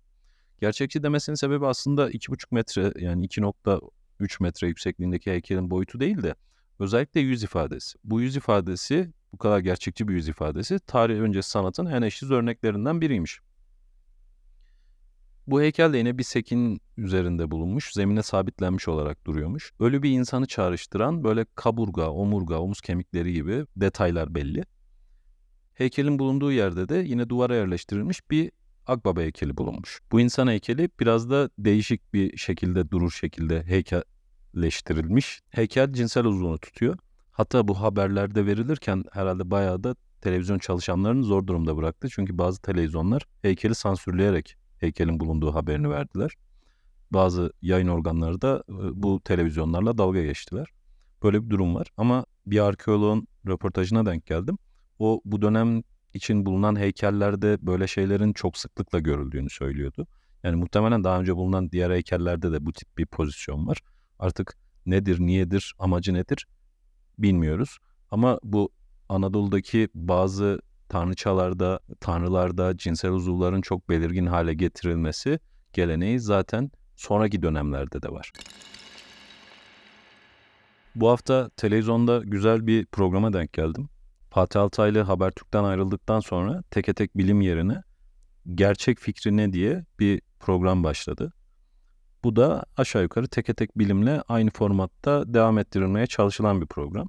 Gerçekçi 0.60 1.02
demesinin 1.02 1.36
sebebi 1.36 1.66
aslında 1.66 2.10
2,5 2.10 2.46
metre 2.50 2.92
yani 3.04 3.26
2.3 3.26 4.42
metre 4.42 4.66
yüksekliğindeki 4.66 5.30
heykelin 5.30 5.70
boyutu 5.70 6.00
değil 6.00 6.22
de 6.22 6.34
özellikle 6.78 7.20
yüz 7.20 7.42
ifadesi. 7.42 7.98
Bu 8.04 8.20
yüz 8.20 8.36
ifadesi 8.36 9.12
bu 9.32 9.38
kadar 9.38 9.58
gerçekçi 9.58 10.08
bir 10.08 10.14
yüz 10.14 10.28
ifadesi 10.28 10.78
tarih 10.78 11.20
öncesi 11.20 11.50
sanatın 11.50 11.86
en 11.86 12.02
eşsiz 12.02 12.30
örneklerinden 12.30 13.00
biriymiş. 13.00 13.40
Bu 15.46 15.60
heykel 15.60 15.92
de 15.92 15.98
yine 15.98 16.18
bir 16.18 16.22
sekin 16.22 16.80
üzerinde 16.96 17.50
bulunmuş, 17.50 17.92
zemine 17.92 18.22
sabitlenmiş 18.22 18.88
olarak 18.88 19.26
duruyormuş. 19.26 19.72
Ölü 19.80 20.02
bir 20.02 20.10
insanı 20.10 20.46
çağrıştıran 20.46 21.24
böyle 21.24 21.46
kaburga, 21.54 22.10
omurga, 22.10 22.58
omuz 22.58 22.80
kemikleri 22.80 23.32
gibi 23.32 23.66
detaylar 23.76 24.34
belli. 24.34 24.64
Heykelin 25.74 26.18
bulunduğu 26.18 26.52
yerde 26.52 26.88
de 26.88 26.96
yine 26.96 27.28
duvara 27.28 27.56
yerleştirilmiş 27.56 28.30
bir 28.30 28.50
Akbaba 28.86 29.20
heykeli 29.20 29.56
bulunmuş. 29.56 30.00
Bu 30.12 30.20
insan 30.20 30.48
heykeli 30.48 30.90
biraz 31.00 31.30
da 31.30 31.50
değişik 31.58 32.14
bir 32.14 32.36
şekilde 32.36 32.90
durur 32.90 33.10
şekilde 33.10 33.62
heykelleştirilmiş. 33.62 35.40
Heykel 35.50 35.92
cinsel 35.92 36.24
uzvunu 36.24 36.58
tutuyor. 36.58 36.98
Hatta 37.32 37.68
bu 37.68 37.80
haberlerde 37.80 38.46
verilirken 38.46 39.04
herhalde 39.12 39.50
bayağı 39.50 39.84
da 39.84 39.96
televizyon 40.20 40.58
çalışanlarını 40.58 41.24
zor 41.24 41.46
durumda 41.46 41.76
bıraktı. 41.76 42.08
Çünkü 42.10 42.38
bazı 42.38 42.62
televizyonlar 42.62 43.22
heykeli 43.42 43.74
sansürleyerek 43.74 44.56
heykelin 44.84 45.20
bulunduğu 45.20 45.54
haberini 45.54 45.90
verdiler. 45.90 46.34
Bazı 47.10 47.52
yayın 47.62 47.88
organları 47.88 48.40
da 48.40 48.64
bu 48.94 49.20
televizyonlarla 49.20 49.98
dalga 49.98 50.22
geçtiler. 50.22 50.68
Böyle 51.22 51.44
bir 51.44 51.50
durum 51.50 51.74
var 51.74 51.86
ama 51.96 52.24
bir 52.46 52.64
arkeoloğun 52.64 53.28
röportajına 53.46 54.06
denk 54.06 54.26
geldim. 54.26 54.58
O 54.98 55.20
bu 55.24 55.42
dönem 55.42 55.82
için 56.14 56.46
bulunan 56.46 56.76
heykellerde 56.76 57.58
böyle 57.62 57.86
şeylerin 57.86 58.32
çok 58.32 58.58
sıklıkla 58.58 59.00
görüldüğünü 59.00 59.50
söylüyordu. 59.50 60.06
Yani 60.42 60.56
muhtemelen 60.56 61.04
daha 61.04 61.20
önce 61.20 61.36
bulunan 61.36 61.72
diğer 61.72 61.90
heykellerde 61.90 62.52
de 62.52 62.66
bu 62.66 62.72
tip 62.72 62.98
bir 62.98 63.06
pozisyon 63.06 63.66
var. 63.66 63.78
Artık 64.18 64.56
nedir, 64.86 65.20
niyedir, 65.20 65.74
amacı 65.78 66.14
nedir 66.14 66.46
bilmiyoruz. 67.18 67.78
Ama 68.10 68.38
bu 68.42 68.70
Anadolu'daki 69.08 69.88
bazı 69.94 70.60
tanrıçalarda, 70.88 71.80
tanrılarda 72.00 72.76
cinsel 72.76 73.10
uzuvların 73.10 73.60
çok 73.60 73.88
belirgin 73.88 74.26
hale 74.26 74.54
getirilmesi 74.54 75.38
geleneği 75.72 76.20
zaten 76.20 76.70
sonraki 76.96 77.42
dönemlerde 77.42 78.02
de 78.02 78.08
var. 78.08 78.32
Bu 80.94 81.08
hafta 81.08 81.50
televizyonda 81.56 82.18
güzel 82.24 82.66
bir 82.66 82.86
programa 82.86 83.32
denk 83.32 83.52
geldim. 83.52 83.88
Fatih 84.30 84.60
Altaylı 84.60 85.00
Habertürk'ten 85.00 85.64
ayrıldıktan 85.64 86.20
sonra 86.20 86.62
teke 86.70 86.94
tek 86.94 87.16
bilim 87.16 87.40
yerine 87.40 87.82
gerçek 88.54 88.98
fikri 88.98 89.36
ne 89.36 89.52
diye 89.52 89.84
bir 89.98 90.20
program 90.40 90.84
başladı. 90.84 91.32
Bu 92.24 92.36
da 92.36 92.64
aşağı 92.76 93.02
yukarı 93.02 93.28
teke 93.28 93.54
tek 93.54 93.78
bilimle 93.78 94.22
aynı 94.28 94.50
formatta 94.50 95.34
devam 95.34 95.58
ettirilmeye 95.58 96.06
çalışılan 96.06 96.60
bir 96.60 96.66
program. 96.66 97.08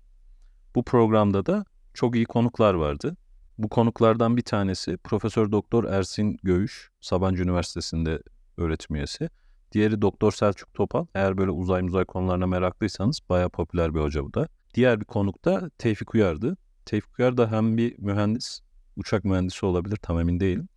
Bu 0.75 0.83
programda 0.83 1.45
da 1.45 1.65
çok 1.93 2.15
iyi 2.15 2.25
konuklar 2.25 2.73
vardı. 2.73 3.17
Bu 3.57 3.69
konuklardan 3.69 4.37
bir 4.37 4.41
tanesi 4.41 4.97
Profesör 4.97 5.51
Doktor 5.51 5.83
Ersin 5.83 6.37
Göğüş, 6.43 6.91
Sabancı 7.01 7.43
Üniversitesi'nde 7.43 8.21
öğretim 8.57 8.95
üyesi. 8.95 9.29
Diğeri 9.71 10.01
Doktor 10.01 10.31
Selçuk 10.31 10.73
Topal. 10.73 11.05
Eğer 11.15 11.37
böyle 11.37 11.51
uzay 11.51 11.83
uzay 11.83 12.05
konularına 12.05 12.47
meraklıysanız 12.47 13.19
bayağı 13.29 13.49
popüler 13.49 13.95
bir 13.95 13.99
hoca 13.99 14.23
bu 14.23 14.33
da. 14.33 14.47
Diğer 14.73 14.99
bir 14.99 15.05
konuk 15.05 15.45
da 15.45 15.69
Tevfik 15.77 16.15
Uyar'dı. 16.15 16.57
Tevfik 16.85 17.19
Uyar 17.19 17.37
da 17.37 17.51
hem 17.51 17.77
bir 17.77 17.99
mühendis, 17.99 18.59
uçak 18.95 19.25
mühendisi 19.25 19.65
olabilir 19.65 19.97
tam 19.97 20.19
emin 20.19 20.39
değilim. 20.39 20.69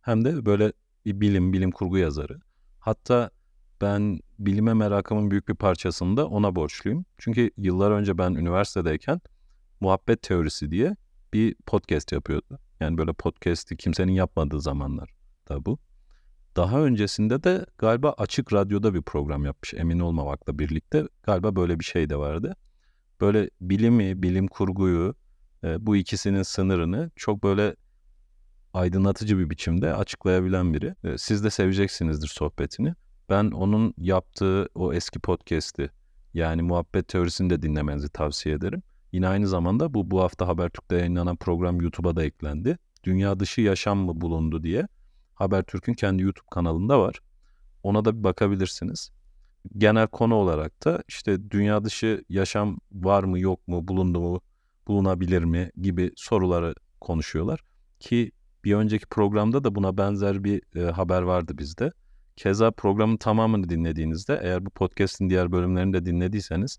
Hem 0.00 0.24
de 0.24 0.46
böyle 0.46 0.72
bir 1.04 1.20
bilim, 1.20 1.52
bilim 1.52 1.70
kurgu 1.70 1.98
yazarı. 1.98 2.40
Hatta 2.80 3.30
ben 3.80 4.20
bilime 4.38 4.74
merakımın 4.74 5.30
büyük 5.30 5.48
bir 5.48 5.54
parçasını 5.54 6.16
da 6.16 6.26
ona 6.26 6.56
borçluyum. 6.56 7.04
Çünkü 7.18 7.50
yıllar 7.56 7.90
önce 7.90 8.18
ben 8.18 8.30
üniversitedeyken 8.30 9.20
muhabbet 9.80 10.22
teorisi 10.22 10.70
diye 10.70 10.96
bir 11.36 11.54
podcast 11.66 12.12
yapıyordu. 12.12 12.58
Yani 12.80 12.98
böyle 12.98 13.12
podcast'i 13.12 13.76
kimsenin 13.76 14.12
yapmadığı 14.12 14.60
zamanlar 14.60 15.10
da 15.48 15.64
bu. 15.64 15.78
Daha 16.56 16.80
öncesinde 16.80 17.44
de 17.44 17.66
galiba 17.78 18.14
Açık 18.18 18.52
Radyo'da 18.52 18.94
bir 18.94 19.02
program 19.02 19.44
yapmış 19.44 19.74
emin 19.74 19.98
olmamakla 19.98 20.58
birlikte. 20.58 21.08
Galiba 21.22 21.56
böyle 21.56 21.80
bir 21.80 21.84
şey 21.84 22.10
de 22.10 22.16
vardı. 22.16 22.56
Böyle 23.20 23.50
bilimi, 23.60 24.22
bilim 24.22 24.48
kurguyu, 24.48 25.14
e, 25.64 25.86
bu 25.86 25.96
ikisinin 25.96 26.42
sınırını 26.42 27.10
çok 27.16 27.42
böyle 27.42 27.76
aydınlatıcı 28.74 29.38
bir 29.38 29.50
biçimde 29.50 29.94
açıklayabilen 29.94 30.74
biri. 30.74 30.94
E, 31.04 31.18
siz 31.18 31.44
de 31.44 31.50
seveceksinizdir 31.50 32.28
sohbetini. 32.28 32.94
Ben 33.30 33.50
onun 33.50 33.94
yaptığı 33.98 34.68
o 34.74 34.92
eski 34.92 35.18
podcast'i 35.18 35.90
yani 36.34 36.62
muhabbet 36.62 37.08
teorisini 37.08 37.50
de 37.50 37.62
dinlemenizi 37.62 38.08
tavsiye 38.08 38.54
ederim. 38.54 38.82
Yine 39.16 39.28
aynı 39.28 39.48
zamanda 39.48 39.94
bu 39.94 40.10
bu 40.10 40.20
hafta 40.20 40.48
Habertürk'te 40.48 40.96
yayınlanan 40.96 41.36
program 41.36 41.80
YouTube'a 41.80 42.16
da 42.16 42.24
eklendi. 42.24 42.78
Dünya 43.04 43.40
dışı 43.40 43.60
yaşam 43.60 43.98
mı 43.98 44.20
bulundu 44.20 44.62
diye 44.62 44.88
Habertürk'ün 45.34 45.94
kendi 45.94 46.22
YouTube 46.22 46.46
kanalında 46.50 47.00
var. 47.00 47.20
Ona 47.82 48.04
da 48.04 48.18
bir 48.18 48.24
bakabilirsiniz. 48.24 49.10
Genel 49.78 50.06
konu 50.06 50.34
olarak 50.34 50.84
da 50.84 51.02
işte 51.08 51.50
dünya 51.50 51.84
dışı 51.84 52.24
yaşam 52.28 52.78
var 52.92 53.24
mı 53.24 53.38
yok 53.38 53.68
mu 53.68 53.88
bulundu 53.88 54.20
mu 54.20 54.40
bulunabilir 54.88 55.42
mi 55.42 55.70
gibi 55.80 56.10
soruları 56.16 56.74
konuşuyorlar. 57.00 57.60
Ki 58.00 58.32
bir 58.64 58.74
önceki 58.74 59.06
programda 59.06 59.64
da 59.64 59.74
buna 59.74 59.98
benzer 59.98 60.44
bir 60.44 60.62
e, 60.76 60.90
haber 60.90 61.22
vardı 61.22 61.58
bizde. 61.58 61.92
Keza 62.36 62.70
programın 62.70 63.16
tamamını 63.16 63.68
dinlediğinizde 63.68 64.40
eğer 64.42 64.66
bu 64.66 64.70
podcast'in 64.70 65.30
diğer 65.30 65.52
bölümlerini 65.52 65.92
de 65.92 66.06
dinlediyseniz 66.06 66.78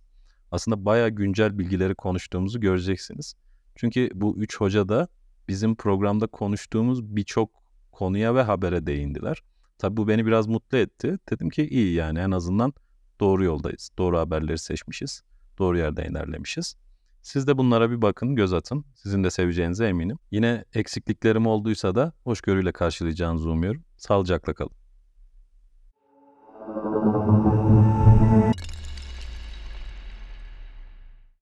aslında 0.51 0.85
bayağı 0.85 1.09
güncel 1.09 1.59
bilgileri 1.59 1.95
konuştuğumuzu 1.95 2.59
göreceksiniz. 2.59 3.35
Çünkü 3.75 4.09
bu 4.13 4.37
üç 4.37 4.57
hoca 4.57 4.89
da 4.89 5.07
bizim 5.47 5.75
programda 5.75 6.27
konuştuğumuz 6.27 7.15
birçok 7.15 7.49
konuya 7.91 8.35
ve 8.35 8.41
habere 8.41 8.87
değindiler. 8.87 9.43
Tabi 9.77 9.97
bu 9.97 10.07
beni 10.07 10.25
biraz 10.25 10.47
mutlu 10.47 10.77
etti. 10.77 11.17
Dedim 11.31 11.49
ki 11.49 11.67
iyi 11.67 11.93
yani 11.93 12.19
en 12.19 12.31
azından 12.31 12.73
doğru 13.19 13.43
yoldayız. 13.43 13.89
Doğru 13.97 14.17
haberleri 14.17 14.57
seçmişiz. 14.57 15.21
Doğru 15.59 15.77
yerde 15.77 16.07
ilerlemişiz. 16.07 16.75
Siz 17.21 17.47
de 17.47 17.57
bunlara 17.57 17.91
bir 17.91 18.01
bakın, 18.01 18.35
göz 18.35 18.53
atın. 18.53 18.85
Sizin 18.95 19.23
de 19.23 19.29
seveceğinize 19.29 19.87
eminim. 19.87 20.19
Yine 20.31 20.65
eksikliklerim 20.73 21.47
olduysa 21.47 21.95
da 21.95 22.13
hoşgörüyle 22.23 22.71
karşılayacağınızı 22.71 23.49
umuyorum. 23.49 23.83
Sağlıcakla 23.97 24.53
kalın. 24.53 24.71